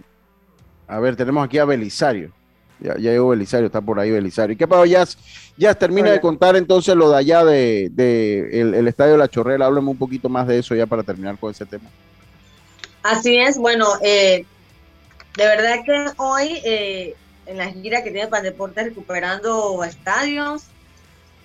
[0.87, 2.31] a ver, tenemos aquí a Belisario.
[2.79, 4.57] Ya, ya llegó Belisario, está por ahí Belisario.
[4.57, 5.05] qué pasó, ya,
[5.57, 7.91] ya termina de contar entonces lo de allá de,
[8.51, 9.67] el, Estadio de la Chorrera.
[9.67, 11.89] Háblame un poquito más de eso ya para terminar con ese tema.
[13.03, 14.43] Así es, bueno, eh,
[15.37, 16.61] de verdad que hoy
[17.47, 20.63] en la gira que tiene Deportes recuperando estadios,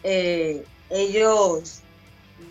[0.03, 1.81] ellos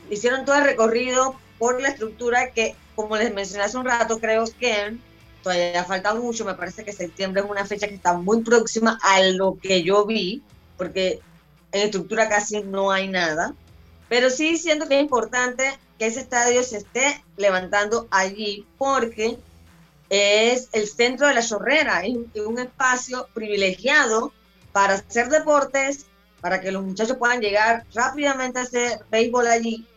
[0.10, 4.46] hicieron todo el recorrido por la estructura que, como les mencioné hace un rato, creo
[4.60, 4.98] que
[5.44, 6.46] todavía falta mucho.
[6.46, 10.06] Me parece que septiembre es una fecha que está muy próxima a lo que yo
[10.06, 10.42] vi,
[10.78, 11.20] porque
[11.72, 13.54] en estructura casi no hay nada.
[14.10, 15.64] Pero sí siento que es importante
[16.00, 19.38] que ese estadio se esté levantando allí porque
[20.12, 24.34] es el centro de la chorrera, es un espacio privilegiado
[24.74, 26.06] para hacer deportes,
[26.42, 29.88] para que los muchachos puedan llegar rápidamente a hacer béisbol allí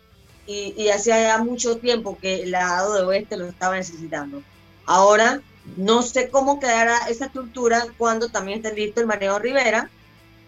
[0.47, 4.41] y, hacía ya mucho tiempo que el lado de oeste lo estaba necesitando.
[4.87, 5.41] Ahora,
[5.77, 9.91] no sé cómo quedará esa estructura cuando también esté listo el Mario Rivera,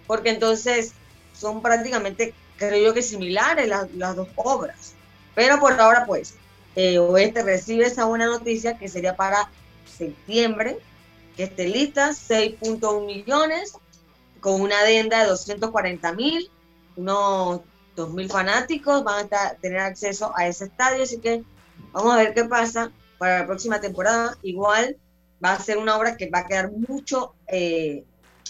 [0.07, 0.93] porque entonces
[1.33, 4.95] son prácticamente, creo yo que similares las, las dos obras.
[5.35, 6.37] Pero por ahora, pues,
[6.77, 9.51] eh, Oeste recibe esa buena noticia que sería para
[9.87, 10.79] septiembre,
[11.37, 13.73] que esté lista, 6.1 millones,
[14.41, 16.51] con una adenda de 240 mil,
[16.97, 17.63] unos
[17.97, 21.43] 2.000 fanáticos van a tener acceso a ese estadio, así que
[21.93, 24.37] vamos a ver qué pasa para la próxima temporada.
[24.43, 24.99] Igual
[25.43, 28.05] va a ser una obra que va a quedar mucho, eh,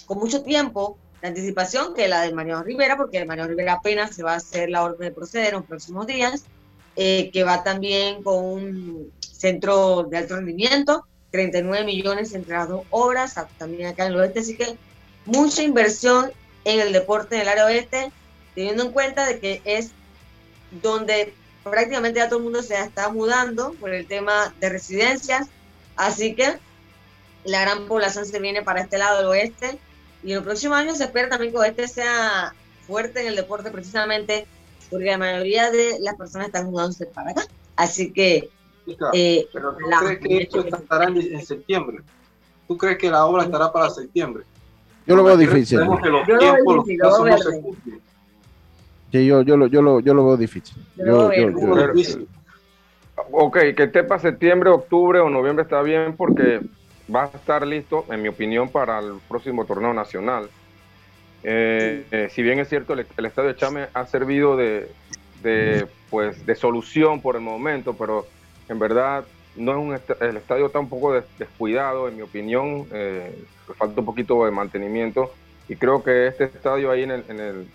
[0.06, 4.22] con mucho tiempo de anticipación que la de Mariano Rivera, porque Mariano Rivera apenas se
[4.22, 6.44] va a hacer la orden de proceder en los próximos días,
[6.97, 12.82] eh, que va también con un centro de alto rendimiento, 39 millones entre las dos
[12.90, 14.76] obras, también acá en el oeste, así que
[15.26, 16.32] mucha inversión
[16.64, 18.11] en el deporte en el área oeste
[18.57, 19.90] teniendo en cuenta de que es
[20.82, 25.49] donde prácticamente ya todo el mundo se está mudando por el tema de residencias,
[25.94, 26.59] así que
[27.44, 29.78] la gran población se viene para este lado del oeste.
[30.24, 32.55] Y en los próximos años se espera también que oeste sea
[32.86, 34.47] fuerte en el deporte precisamente
[34.91, 37.43] porque la mayoría de las personas están mudándose para acá,
[37.76, 38.51] así que...
[39.12, 41.99] Eh, pero ¿tú crees que esto estará en septiembre?
[42.68, 44.45] ¿Tú crees que la obra estará para septiembre?
[45.07, 45.80] Yo lo veo difícil.
[46.03, 48.01] Que los tiempos, los plazos no se cumplen.
[49.12, 50.76] Sí, yo, yo, lo, yo, lo, yo lo veo difícil.
[50.97, 51.30] Yo,
[53.32, 56.61] ok, que esté para septiembre, octubre o noviembre está bien porque
[57.12, 60.49] va a estar listo, en mi opinión, para el próximo torneo nacional.
[61.49, 64.88] Eh, eh, si bien es cierto, el, estadio de Chame ha servido de,
[65.44, 68.26] de, pues, de solución por el momento, pero
[68.68, 69.24] en verdad
[69.55, 73.32] no es un el estadio está un poco descuidado, en mi opinión, eh,
[73.78, 75.32] falta un poquito de mantenimiento
[75.68, 77.68] y creo que este estadio ahí en el, en el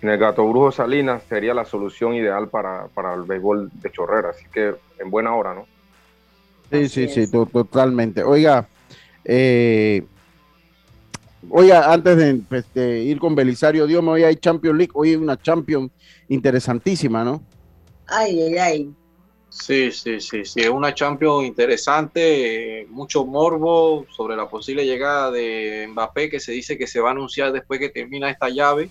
[0.00, 4.46] en el Gato Brujo Salinas sería la solución ideal para, el béisbol de Chorrera, así
[4.50, 5.66] que en buena hora, ¿no?
[6.70, 8.22] Sí, sí, sí, totalmente.
[8.22, 8.68] Oiga,
[9.24, 10.02] eh,
[11.50, 15.40] oiga, antes pues, de, ir con Belisario Dios, hoy hay Champions League, hoy hay una
[15.40, 15.90] Champions
[16.28, 17.42] interesantísima, ¿no?
[18.06, 18.90] Ay, ay, ay.
[19.48, 25.86] Sí, sí, sí, sí, es una Champions interesante, mucho morbo sobre la posible llegada de
[25.90, 28.90] Mbappé que se dice que se va a anunciar después que termina esta llave.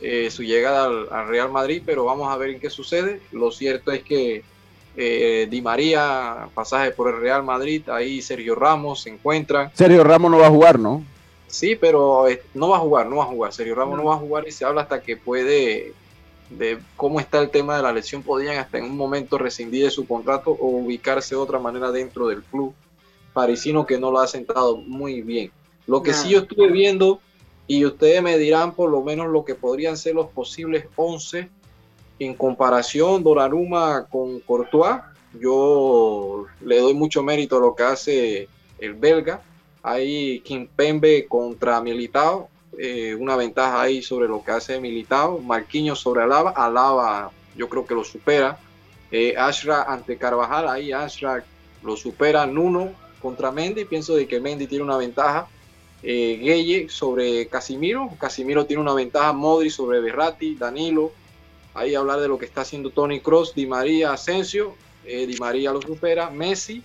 [0.00, 3.20] Eh, su llegada al, Real Madrid, pero vamos a ver en qué sucede.
[3.30, 4.42] Lo cierto es que
[4.96, 9.70] eh, Di María, pasaje por el Real Madrid, ahí Sergio Ramos se encuentra.
[9.74, 11.04] Sergio Ramos no va a jugar, ¿no?
[11.52, 13.52] Sí, pero eh, no va a jugar, no va a jugar.
[13.52, 14.06] Sergio Ramos no.
[14.06, 15.92] va a jugar y se habla hasta que puede,
[16.48, 19.90] de cómo está el tema de la lesión, podían hasta en un momento rescindir de
[19.90, 22.72] su contrato o ubicarse de otra manera dentro del club
[23.34, 25.52] parisino que no lo ha sentado muy bien.
[25.86, 27.20] Lo que sí yo estuve viendo,
[27.66, 31.50] y ustedes me dirán por lo menos lo que podrían ser los posibles 11
[32.18, 35.02] en comparación Donnarumma con Courtois,
[35.38, 38.48] yo le doy mucho mérito a lo que hace
[38.78, 39.42] el belga.
[39.82, 45.38] Ahí Kimpembe contra Militao, eh, una ventaja ahí sobre lo que hace Militao.
[45.38, 48.58] Marquinhos sobre Alaba, Alaba yo creo que lo supera.
[49.10, 51.44] Eh, Ashra ante Carvajal, ahí Ashra
[51.82, 52.46] lo supera.
[52.46, 55.48] Nuno contra Mendy, pienso de que Mendy tiene una ventaja.
[56.02, 59.32] Eh, Gueye sobre Casimiro, Casimiro tiene una ventaja.
[59.32, 61.12] Modri sobre Berratti, Danilo.
[61.74, 64.74] Ahí hablar de lo que está haciendo Tony Cross, Di María, Asensio.
[65.04, 66.30] Eh, Di María lo supera.
[66.30, 66.82] Messi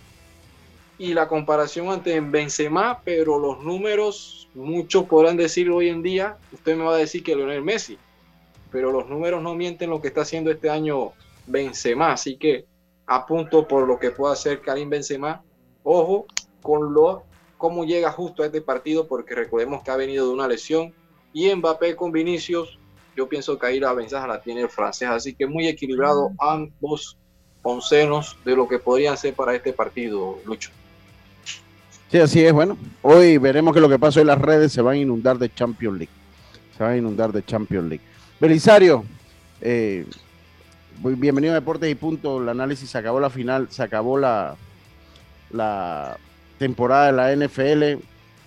[0.98, 6.76] y la comparación ante Benzema, pero los números, muchos podrán decir hoy en día, usted
[6.76, 7.98] me va a decir que Lionel Messi,
[8.72, 11.12] pero los números no mienten lo que está haciendo este año
[11.46, 12.66] Benzema, así que
[13.06, 15.44] apunto por lo que pueda hacer Karim Benzema,
[15.84, 16.26] ojo
[16.62, 17.24] con lo
[17.58, 20.94] cómo llega justo a este partido, porque recordemos que ha venido de una lesión,
[21.34, 22.80] y Mbappé con Vinicius,
[23.16, 27.18] yo pienso que ahí la ventaja la tiene el francés, así que muy equilibrado ambos
[27.64, 30.72] oncenos de lo que podrían ser para este partido, Lucho.
[32.10, 32.54] Sí, así es.
[32.54, 35.54] Bueno, hoy veremos que lo que pasa en las redes se van a inundar de
[35.54, 36.14] Champions League.
[36.78, 38.04] Se van a inundar de Champions League.
[38.40, 39.04] Belisario,
[39.60, 40.06] eh,
[41.04, 42.42] bienvenido a Deportes y Punto.
[42.42, 44.56] El análisis se acabó la final, se acabó la,
[45.52, 46.18] la
[46.58, 48.02] temporada de la NFL.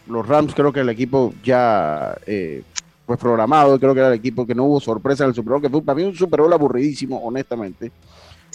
[0.06, 2.62] Los Rams, creo que el equipo ya eh,
[3.04, 3.78] pues programado.
[3.78, 5.82] Creo que era el equipo que no hubo sorpresa en el Super Bowl, que fue
[5.82, 7.92] para mí un Super Bowl aburridísimo, honestamente.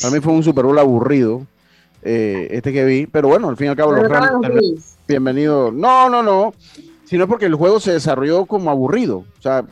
[0.01, 1.45] Para mí fue un Super Bowl aburrido.
[2.08, 5.72] Eh, este que vi, pero bueno, al fin y al cabo los Rams bienvenido.
[5.72, 6.53] No, no, no.
[7.03, 9.26] Sino porque el juego se desarrolló como aburrido.
[9.38, 9.66] O sea,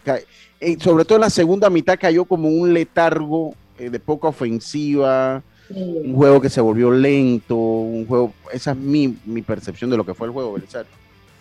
[0.59, 5.43] eh, sobre todo en la segunda mitad cayó como un letargo eh, de poca ofensiva.
[5.69, 9.07] Un juego que se volvió lento, un juego, esa es mi,
[9.47, 10.55] percepción de lo que fue el juego,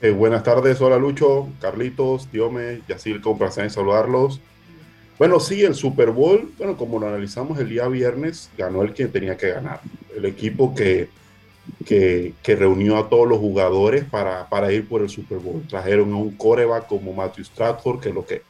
[0.01, 4.41] eh, buenas tardes, hola Lucho, Carlitos, Diome, Yacil, con placer en saludarlos.
[5.19, 9.13] Bueno, sí, el Super Bowl, bueno, como lo analizamos el día viernes, ganó el quien
[9.13, 9.81] tenía que ganar.
[10.17, 11.09] El equipo que
[11.85, 15.67] que, reunió a todos los jugadores para, para, ir por el Super Bowl.
[15.67, 18.43] Trajeron a un coreback como Matthew Stratford, que lo que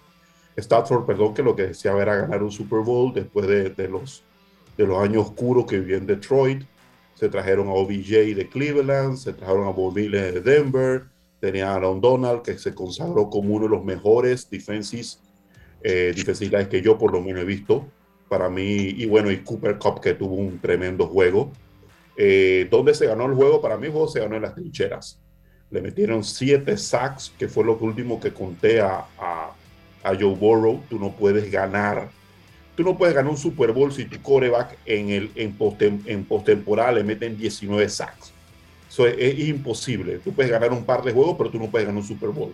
[0.56, 4.22] Stratford, perdón, que lo que deseaba era ganar un Super Bowl después de, de, los,
[4.76, 6.62] de los años oscuros que vivió en Detroit.
[7.14, 11.04] Se trajeron a OBJ de Cleveland, se trajeron a Bob de Denver,
[11.40, 15.20] tenía a Aaron Donald, que se consagró como uno de los mejores defensives,
[15.84, 16.14] eh,
[16.70, 17.86] que yo por lo menos he visto.
[18.28, 21.52] Para mí, y bueno, y Cooper Cup, que tuvo un tremendo juego.
[22.16, 23.60] Eh, ¿Dónde se ganó el juego?
[23.60, 25.20] Para mí el juego se ganó en las trincheras.
[25.70, 29.54] Le metieron siete sacks, que fue lo último que conté a, a,
[30.18, 30.82] Joe Burrow.
[30.88, 32.10] Tú no puedes ganar.
[32.74, 35.54] Tú no puedes ganar un Super Bowl si tu coreback en, el, en,
[36.06, 38.32] en postemporada le meten 19 sacks.
[38.92, 40.18] Eso es, imposible.
[40.18, 42.52] Tú puedes ganar un par de juegos, pero tú no puedes ganar un Super Bowl.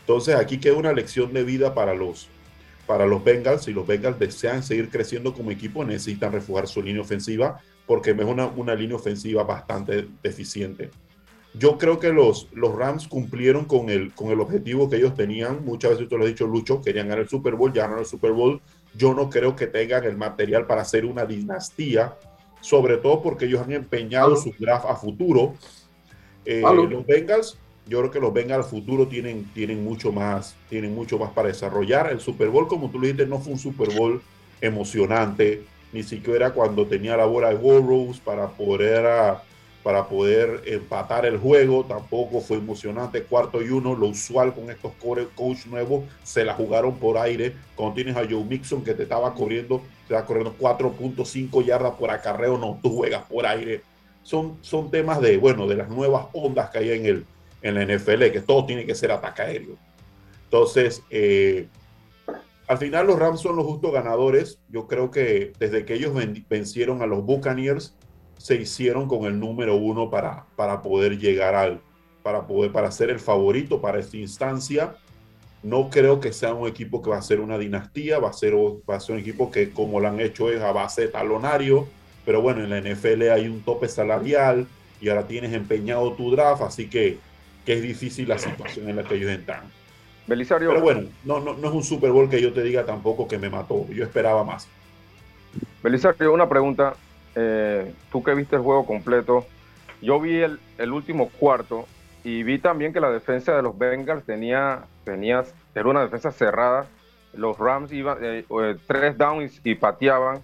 [0.00, 2.28] Entonces aquí queda una lección de vida para los,
[2.86, 3.64] para los Bengals.
[3.64, 8.24] Si los Bengals desean seguir creciendo como equipo, necesitan refugiar su línea ofensiva porque es
[8.24, 10.90] una, una línea ofensiva bastante deficiente.
[11.56, 15.64] Yo creo que los, los Rams cumplieron con el, con el objetivo que ellos tenían.
[15.64, 18.06] Muchas veces tú lo has dicho, Lucho, querían ganar el Super Bowl, ya ganaron el
[18.08, 18.60] Super Bowl.
[18.94, 22.16] Yo no creo que tengan el material para hacer una dinastía,
[22.60, 25.54] sobre todo porque ellos han empeñado su draft a futuro.
[26.44, 27.56] Eh, los Bengals,
[27.86, 31.48] yo creo que los Bengals al futuro tienen, tienen, mucho más, tienen mucho más para
[31.48, 32.10] desarrollar.
[32.10, 34.22] El Super Bowl, como tú lo dijiste, no fue un Super Bowl
[34.60, 39.42] emocionante ni siquiera cuando tenía la bola de Burrows para poder, ah,
[39.82, 43.22] para poder empatar el juego, tampoco fue emocionante.
[43.22, 44.92] Cuarto y uno, lo usual con estos
[45.36, 47.54] coach nuevos, se la jugaron por aire.
[47.76, 52.10] Cuando tienes a Joe Mixon que te estaba corriendo, te estaba corriendo 4.5 yardas por
[52.10, 53.82] acarreo, no, tú juegas por aire.
[54.22, 57.26] Son, son temas de, bueno, de las nuevas ondas que hay en, el,
[57.64, 59.76] en la NFL, que todo tiene que ser ataque aéreo.
[60.44, 61.66] Entonces, eh,
[62.68, 64.60] al final los Rams son los justos ganadores.
[64.68, 66.14] Yo creo que desde que ellos
[66.48, 67.96] vencieron a los Buccaneers,
[68.38, 71.80] se hicieron con el número uno para, para poder llegar al,
[72.22, 74.96] para poder, para ser el favorito para esta instancia.
[75.62, 78.54] No creo que sea un equipo que va a ser una dinastía, va a ser,
[78.54, 81.88] va a ser un equipo que como lo han hecho es a base de talonario,
[82.26, 84.66] pero bueno, en la NFL hay un tope salarial
[85.00, 87.18] y ahora tienes empeñado tu draft, así que,
[87.64, 89.62] que es difícil la situación en la que ellos están.
[90.26, 90.70] Belisario.
[90.70, 93.38] Pero bueno, no, no, no, es un Super Bowl que yo te diga tampoco que
[93.38, 93.86] me mató.
[93.90, 94.68] Yo esperaba más.
[95.82, 96.94] Belisario, una pregunta.
[97.34, 99.44] Eh, tú que viste el juego completo,
[100.00, 101.86] yo vi el, el, último cuarto
[102.22, 105.44] y vi también que la defensa de los Bengals tenía, tenía
[105.74, 106.86] era una defensa cerrada.
[107.34, 110.40] Los Rams iban eh, eh, tres downs y pateaban.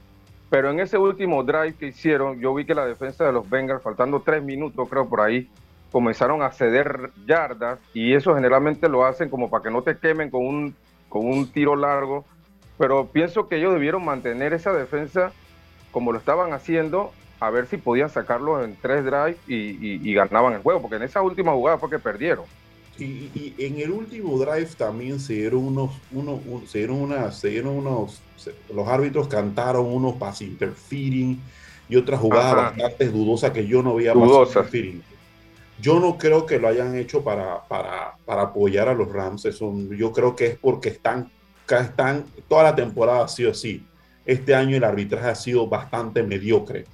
[0.50, 3.82] Pero en ese último drive que hicieron, yo vi que la defensa de los Bengals,
[3.82, 5.48] faltando tres minutos, creo por ahí,
[5.90, 10.30] comenzaron a ceder yardas y eso generalmente lo hacen como para que no te quemen
[10.30, 10.74] con un,
[11.08, 12.24] con un tiro largo,
[12.78, 15.32] pero pienso que ellos debieron mantener esa defensa
[15.90, 20.62] como lo estaban haciendo, a ver si podían sacarlo en tres drives y, ganaban el
[20.62, 22.44] juego, porque en esa última jugada fue que perdieron.
[22.98, 27.48] Y, y, en el último drive también se dieron unos, unos, se dieron unas, se
[27.48, 28.20] dieron unos,
[28.72, 31.40] los árbitros cantaron unos pass interfering
[31.88, 35.02] y otras jugadas bastante dudosas que yo no veía pass interfering.
[35.80, 39.44] Yo no creo que lo hayan hecho para, para, para apoyar a los Rams.
[39.44, 41.30] Eso, yo creo que es porque están,
[41.68, 43.84] están, toda la temporada ha sido así.
[44.24, 46.84] Este año el arbitraje ha sido bastante mediocre.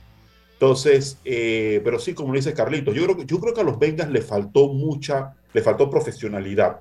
[0.52, 4.10] Entonces, eh, pero sí, como dice Carlito, yo creo, yo creo que a los Bengals
[4.10, 6.80] le faltó mucha, le faltó profesionalidad.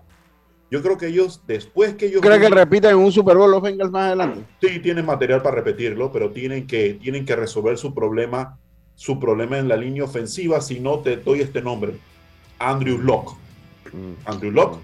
[0.72, 2.22] Yo creo que ellos, después que ellos...
[2.22, 4.46] ¿Creen que repiten un Super Bowl los Bengals más adelante?
[4.62, 8.58] Sí, tienen material para repetirlo, pero tienen que, tienen que resolver su problema
[8.96, 11.94] su problema en la línea ofensiva, si no te doy este nombre,
[12.60, 13.34] Andrew Locke.
[13.92, 14.14] Mm.
[14.26, 14.80] Andrew Locke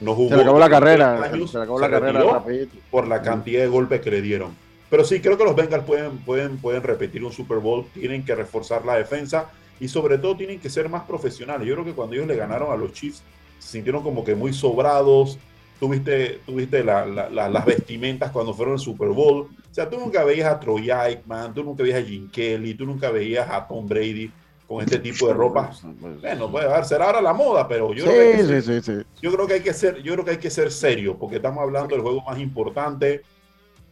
[0.00, 0.30] no jugó.
[0.30, 1.30] Se le acabó la carrera.
[1.30, 2.44] se le acabó la carrera
[2.90, 4.54] por la cantidad de golpes que le dieron.
[4.88, 8.34] Pero sí, creo que los Bengals pueden, pueden, pueden repetir un Super Bowl, tienen que
[8.34, 9.50] reforzar la defensa
[9.80, 11.66] y sobre todo tienen que ser más profesionales.
[11.66, 13.22] Yo creo que cuando ellos le ganaron a los Chiefs,
[13.58, 15.38] se sintieron como que muy sobrados,
[15.80, 19.48] tuviste, tuviste las vestimentas cuando fueron al Super Bowl.
[19.76, 22.86] O sea, tú nunca veías a Troy Aikman, tú nunca veías a Jim Kelly, tú
[22.86, 24.32] nunca veías a Tom Brady
[24.66, 25.70] con este tipo de ropa.
[26.22, 29.74] Bueno, puede ser ahora la moda, pero yo, creo que yo creo que hay que
[29.74, 33.20] ser, yo creo que hay que ser serio, porque estamos hablando del juego más importante.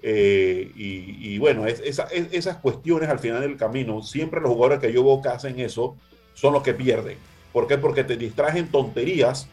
[0.00, 5.04] Eh, y, bueno, es, esas cuestiones al final del camino, siempre los jugadores que yo
[5.04, 5.96] veo que hacen eso
[6.32, 7.18] son los que pierden.
[7.52, 7.76] ¿Por qué?
[7.76, 9.48] Porque te distraen tonterías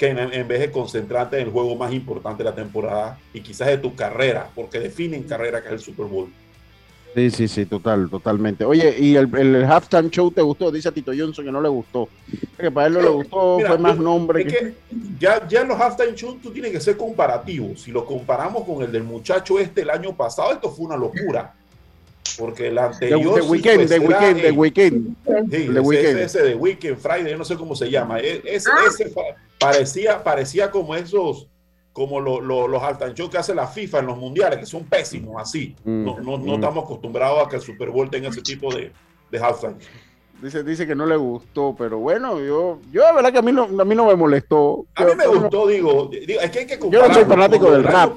[0.00, 3.68] que en, vez de concentrarte en el juego más importante de la temporada y quizás
[3.68, 6.30] de tu carrera, porque definen carrera que es el Super Bowl.
[7.14, 8.64] Sí, sí, sí, total, totalmente.
[8.64, 10.70] Oye, ¿y el, el halftime show te gustó?
[10.70, 12.08] Dice a Tito Johnson que no le gustó.
[12.56, 14.46] Que para él no le gustó, fue más nombre.
[14.46, 14.74] que...
[15.18, 17.76] ya, ya en los halftime shows tú tienes que ser comparativo.
[17.76, 21.52] Si lo comparamos con el del muchacho este el año pasado, esto fue una locura.
[22.38, 23.34] Porque el anterior.
[23.34, 25.16] De, Weekend, de Weekend, de Weekend.
[25.50, 26.18] Sí, de weekend.
[26.18, 28.20] Ese, de Weekend, Friday, yo no sé cómo se llama.
[28.20, 28.84] E, ese, ah.
[28.88, 29.12] ese
[29.58, 31.48] parecía, parecía como esos,
[31.92, 35.74] como los altan que hace la FIFA en los mundiales, que son pésimos así.
[35.84, 36.54] Mm, no, no, no mm.
[36.54, 38.92] estamos acostumbrados a que el Super Bowl tenga ese tipo de,
[39.30, 39.76] de halftime.
[40.42, 43.52] Dice, dice que no le gustó, pero bueno, yo, yo la verdad que a mí
[43.52, 44.86] no, a mí no me molestó.
[44.94, 48.16] A mí me gustó, digo, es que hay que Yo no soy fanático del rap.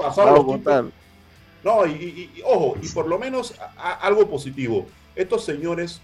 [1.64, 4.86] No, y, ojo, y por lo menos algo positivo.
[5.16, 6.02] Estos señores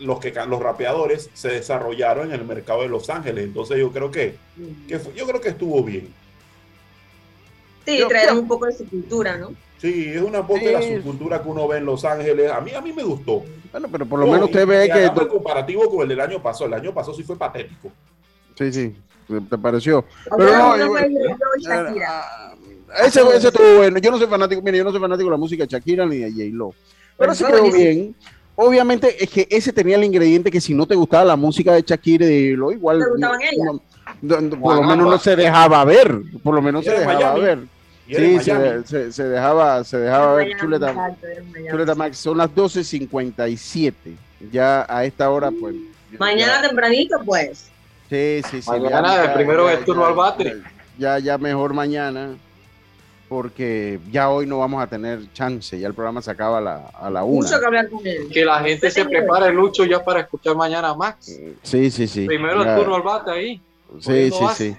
[0.00, 3.44] los, que, los rapeadores se desarrollaron en el mercado de Los Ángeles.
[3.44, 4.36] Entonces yo creo que,
[4.86, 6.12] yo creo que estuvo bien.
[7.86, 9.54] Sí, traer un poco de su cultura, ¿no?
[9.78, 12.50] Sí, es una poca de la subcultura que uno ve en Los Ángeles.
[12.50, 13.44] A mí, a mí me gustó.
[13.70, 15.04] Bueno, pero por lo menos usted ve que...
[15.04, 16.66] El comparativo con el del año pasado.
[16.66, 17.90] El año pasado sí fue patético.
[18.56, 18.96] Sí, sí.
[19.48, 20.04] ¿Te pareció?
[20.36, 20.76] Pero no,
[23.04, 23.98] ese, ese estuvo bueno.
[23.98, 26.18] Yo no soy fanático, mire, yo no soy fanático de la música de Shakira ni
[26.18, 26.74] de J-Lo.
[27.16, 28.14] Pero sí quedó bien.
[28.56, 31.82] Obviamente es que ese tenía el ingrediente que si no te gustaba la música de
[31.82, 33.00] Shakira y lo igual.
[34.60, 36.20] por lo menos no se dejaba ver.
[36.42, 37.58] Por lo menos se dejaba ver.
[38.08, 41.16] Sí, se, se, dejaba, se dejaba ver Chuleta,
[41.70, 42.16] Chuleta Max.
[42.16, 43.92] Son las 12.57.
[44.50, 45.76] Ya a esta hora, pues.
[46.18, 47.70] Mañana tempranito, pues.
[48.08, 48.70] Sí, sí, sí.
[48.70, 50.62] Mañana, primero el turno al bate.
[50.98, 52.36] Ya, ya mejor mañana
[53.28, 56.86] porque ya hoy no vamos a tener chance, ya el programa se acaba a la,
[56.94, 57.48] a la una.
[58.32, 61.38] Que la gente se prepare, Lucho, ya para escuchar mañana Max.
[61.62, 62.26] Sí, sí, sí.
[62.26, 63.60] Primero el turno al bate ahí.
[64.00, 64.76] Sí, sí, sí.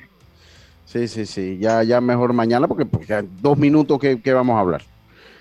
[0.86, 1.58] Sí, sí, sí.
[1.60, 4.82] Ya, ya mejor mañana, porque, porque dos minutos que, vamos a hablar.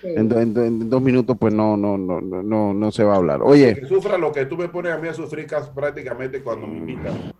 [0.03, 3.41] En, dos minutos, pues no, no, no, no, no se va a hablar.
[3.41, 3.75] Oye.
[3.75, 7.33] Que sufra lo que tú me pones a mí a sufrir prácticamente cuando me invitan.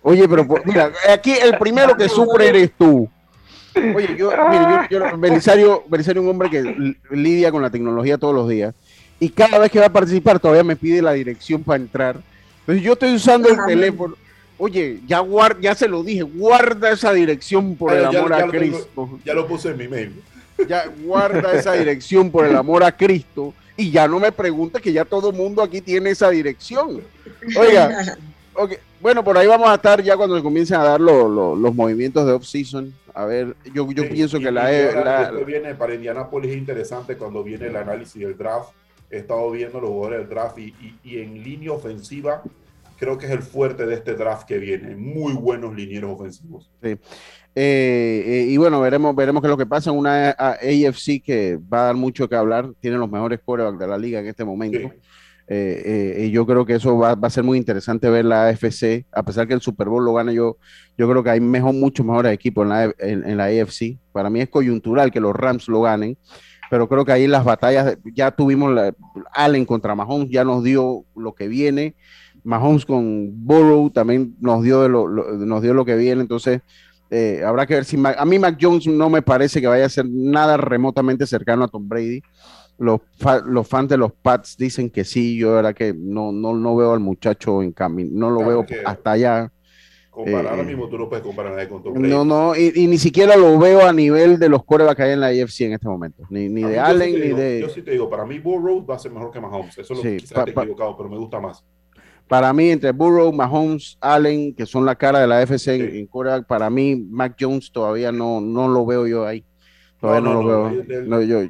[0.00, 3.08] Oye, pero pues, mira, aquí el primero que sufre eres tú.
[3.74, 8.18] Oye, yo, mire, yo, yo Belisario, Belisario es un hombre que lidia con la tecnología
[8.18, 8.74] todos los días
[9.22, 12.20] y cada vez que va a participar todavía me pide la dirección para entrar.
[12.60, 14.16] Entonces yo estoy usando el teléfono.
[14.58, 19.20] Oye, ya, guarda, ya se lo dije, guarda esa dirección por el amor a Cristo.
[19.24, 20.22] ya lo puse en mi mail.
[20.68, 24.92] Ya guarda esa dirección por el amor a Cristo y ya no me pregunte que
[24.92, 27.00] ya todo el mundo aquí tiene esa dirección.
[27.56, 28.16] Oiga,
[28.54, 28.78] okay.
[29.02, 32.32] Bueno, por ahí vamos a estar ya cuando se comiencen a dar los movimientos de
[32.32, 37.44] off-season a ver, yo, yo pienso que la, e, viene para Indianapolis es interesante cuando
[37.44, 38.70] viene el análisis del draft.
[39.10, 40.74] He estado viendo los jugadores del draft y,
[41.04, 42.42] y, en línea ofensiva
[42.98, 44.96] creo que es el fuerte de este draft que viene.
[44.96, 46.70] Muy buenos linieros ofensivos.
[46.82, 46.96] Sí.
[47.54, 51.82] Eh, eh, y bueno, veremos, veremos qué es lo que pasa una AFC que va
[51.82, 52.70] a dar mucho que hablar.
[52.80, 54.90] Tiene los mejores quarterbacks de la liga en este momento.
[55.48, 55.82] Eh,
[56.16, 59.22] eh, y yo creo que eso va, a ser muy interesante ver la AFC, a
[59.22, 60.56] pesar que el Super Bowl lo gane yo,
[60.96, 63.98] yo creo que hay mejor, muchos mejores equipos en la, en, la AFC.
[64.12, 66.16] Para mí es coyuntural que los Rams lo ganen,
[66.70, 68.94] pero creo que ahí las batallas, ya tuvimos la,
[69.32, 71.96] Allen contra Mahomes, ya nos dio lo que viene.
[72.44, 76.60] Mahomes con Burrow también nos dio, lo, nos dio lo que viene, entonces
[77.10, 79.90] eh, habrá que ver si a mí Mac Jones no me parece que vaya a
[79.90, 82.22] ser nada remotamente cercano a Tom Brady.
[82.78, 83.00] Los,
[83.46, 86.92] los fans de los Pats dicen que sí, yo era que no, no, no veo
[86.92, 89.52] al muchacho en camino, no lo veo hasta allá.
[90.10, 92.08] Comparar ahora eh, mismo tú no puedes comparar con Tom Brady.
[92.10, 95.20] No, no, y, ni siquiera lo veo a nivel de los corebacks que hay en
[95.20, 96.24] la AFC en este momento.
[96.28, 97.60] Ni, ni de Allen, ni de.
[97.62, 99.78] Yo sí te digo, para mí Burrow va a ser mejor que Mahomes.
[99.78, 101.64] Eso es lo que quizás equivocado, pero me gusta más.
[102.28, 106.42] Para mí, entre Burrow, Mahomes, Allen, que son la cara de la FC en, Corea,
[106.42, 109.44] para mí, Mac Jones todavía no, no lo veo yo ahí.
[110.02, 110.64] Todavía no, lo
[111.14, 111.46] veo.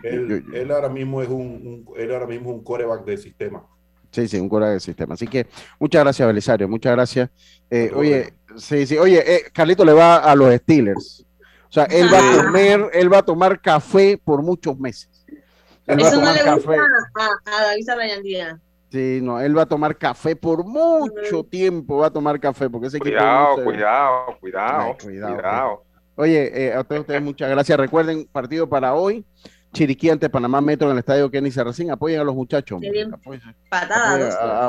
[0.53, 3.65] Él, ahora mismo es un, él ahora mismo un coreback de sistema.
[4.11, 5.15] Sí, sí, un coreback de sistema.
[5.15, 5.47] Así que
[5.81, 6.69] muchas gracias, Belisario.
[6.69, 7.31] Muchas gracias.
[7.71, 8.99] Eh, oye, sí, sí.
[8.99, 11.25] Oye, eh, Carlito le va a los Steelers.
[11.67, 12.45] O sea, él va a ah.
[12.45, 15.09] comer, él va a tomar café por muchos meses.
[15.87, 18.61] Eso no le gusta a, a David Díaz.
[18.91, 22.89] Sí, no, él va a tomar café por mucho tiempo, va a tomar café, porque
[22.89, 25.85] ese cuidado, equipo cuidado, cuidado, cuidado, cuidado,
[26.23, 27.77] Oye, eh, a todos ustedes muchas gracias.
[27.77, 29.25] Recuerden, partido para hoy,
[29.73, 31.91] Chiriquí ante Panamá Metro en el estadio Kenny Serracín.
[31.91, 32.81] Apoyen a los muchachos.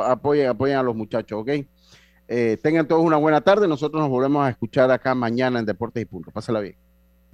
[0.08, 1.50] Apoyen, apoyen, a los muchachos, ¿ok?
[2.28, 3.68] Eh, tengan todos una buena tarde.
[3.68, 6.32] Nosotros nos volvemos a escuchar acá mañana en Deportes y Punto.
[6.32, 6.76] Pásala bien.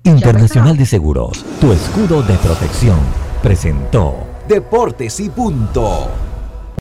[0.04, 3.00] Internacional de Seguros, tu escudo de protección,
[3.42, 4.16] presentó
[4.50, 6.29] Deportes y Punto.